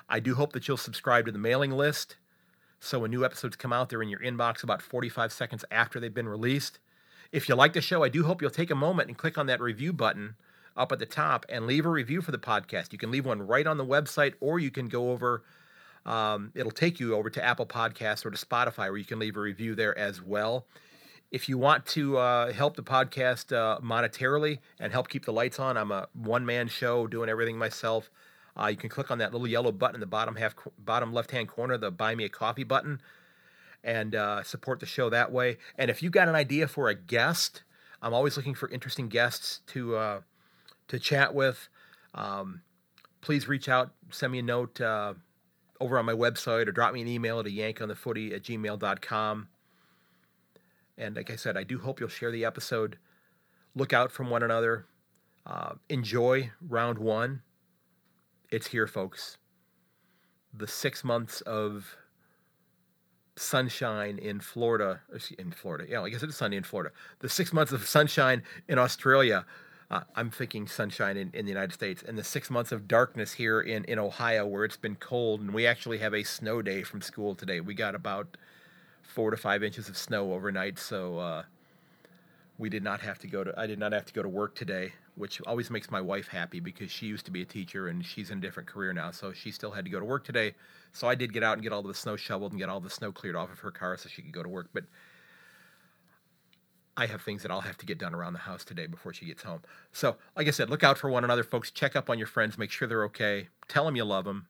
[0.09, 2.15] I do hope that you'll subscribe to the mailing list.
[2.79, 6.13] So when new episodes come out, they're in your inbox about 45 seconds after they've
[6.13, 6.79] been released.
[7.31, 9.47] If you like the show, I do hope you'll take a moment and click on
[9.47, 10.35] that review button
[10.75, 12.93] up at the top and leave a review for the podcast.
[12.93, 15.43] You can leave one right on the website, or you can go over,
[16.05, 19.35] um, it'll take you over to Apple Podcasts or to Spotify where you can leave
[19.35, 20.67] a review there as well.
[21.29, 25.59] If you want to uh, help the podcast uh, monetarily and help keep the lights
[25.59, 28.09] on, I'm a one man show doing everything myself.
[28.59, 31.31] Uh, you can click on that little yellow button in the bottom half, bottom left
[31.31, 33.01] hand corner, the Buy Me a Coffee button,
[33.83, 35.57] and uh, support the show that way.
[35.77, 37.63] And if you got an idea for a guest,
[38.01, 40.21] I'm always looking for interesting guests to uh,
[40.87, 41.69] to chat with.
[42.15, 42.61] Um,
[43.21, 45.13] please reach out, send me a note uh,
[45.79, 49.47] over on my website, or drop me an email at yankonthefooty at gmail.com.
[50.97, 52.97] And like I said, I do hope you'll share the episode.
[53.75, 54.87] Look out from one another.
[55.45, 57.43] Uh, enjoy round one.
[58.49, 59.37] It's here, folks.
[60.53, 61.97] The six months of
[63.35, 65.01] sunshine in Florida,
[65.37, 66.91] in Florida, yeah, I guess it's sunny in Florida.
[67.19, 69.45] The six months of sunshine in Australia.
[69.91, 73.33] Uh, I'm thinking sunshine in, in the United States, and the six months of darkness
[73.33, 76.83] here in, in Ohio, where it's been cold, and we actually have a snow day
[76.83, 77.61] from school today.
[77.61, 78.37] We got about
[79.01, 81.43] four to five inches of snow overnight, so uh,
[82.57, 83.53] we did not have to go to.
[83.57, 86.59] I did not have to go to work today, which always makes my wife happy
[86.59, 89.31] because she used to be a teacher and she's in a different career now, so
[89.33, 90.55] she still had to go to work today.
[90.91, 92.89] So I did get out and get all the snow shoveled and get all the
[92.89, 94.69] snow cleared off of her car so she could go to work.
[94.73, 94.85] But
[96.95, 99.25] I have things that I'll have to get done around the house today before she
[99.25, 99.61] gets home.
[99.91, 101.69] So, like I said, look out for one another, folks.
[101.69, 103.49] Check up on your friends, make sure they're okay.
[103.67, 104.47] Tell them you love them.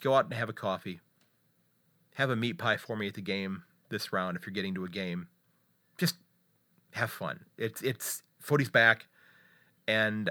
[0.00, 1.00] Go out and have a coffee
[2.16, 4.84] have a meat pie for me at the game this round if you're getting to
[4.84, 5.28] a game.
[6.92, 7.44] Have fun.
[7.58, 9.06] It's it's footy's back,
[9.86, 10.30] and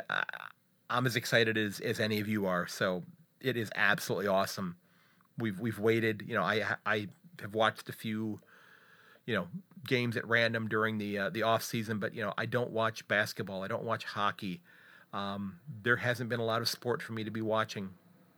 [0.89, 2.67] I'm as excited as as any of you are.
[2.67, 3.03] So
[3.41, 4.75] it is absolutely awesome.
[5.37, 6.23] We've we've waited.
[6.27, 7.07] You know, I I
[7.41, 8.39] have watched a few,
[9.25, 9.47] you know,
[9.87, 13.07] games at random during the uh, the off season, but you know, I don't watch
[13.07, 13.63] basketball.
[13.63, 14.61] I don't watch hockey.
[15.13, 17.89] Um, there hasn't been a lot of sport for me to be watching,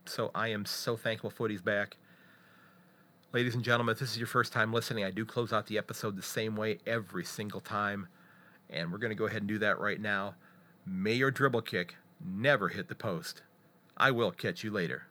[0.05, 1.97] so I am so thankful footy's back.
[3.33, 5.77] Ladies and gentlemen, if this is your first time listening, I do close out the
[5.77, 8.07] episode the same way every single time.
[8.69, 10.35] And we're going to go ahead and do that right now.
[10.85, 13.41] May your dribble kick never hit the post.
[13.97, 15.07] I will catch you later.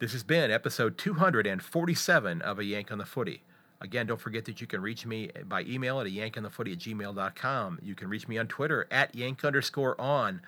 [0.00, 3.42] This has been episode 247 of A Yank on the Footy.
[3.82, 7.78] Again, don't forget that you can reach me by email at a yankonthefooty at gmail.com.
[7.82, 10.40] You can reach me on Twitter at yank underscore on,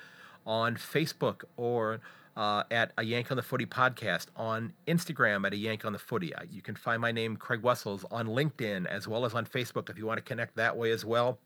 [0.47, 2.01] on Facebook, or
[2.35, 5.99] uh, at a Yank on the Footy podcast, on Instagram at a Yank on the
[5.99, 6.35] Footy.
[6.35, 9.91] Uh, you can find my name, Craig Wessels, on LinkedIn as well as on Facebook
[9.91, 11.39] if you want to connect that way as well.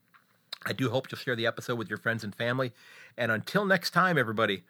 [0.64, 2.72] I do hope you'll share the episode with your friends and family.
[3.18, 4.62] And until next time, everybody,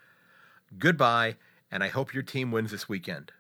[0.79, 1.37] goodbye,
[1.71, 3.33] and I hope your team wins this weekend.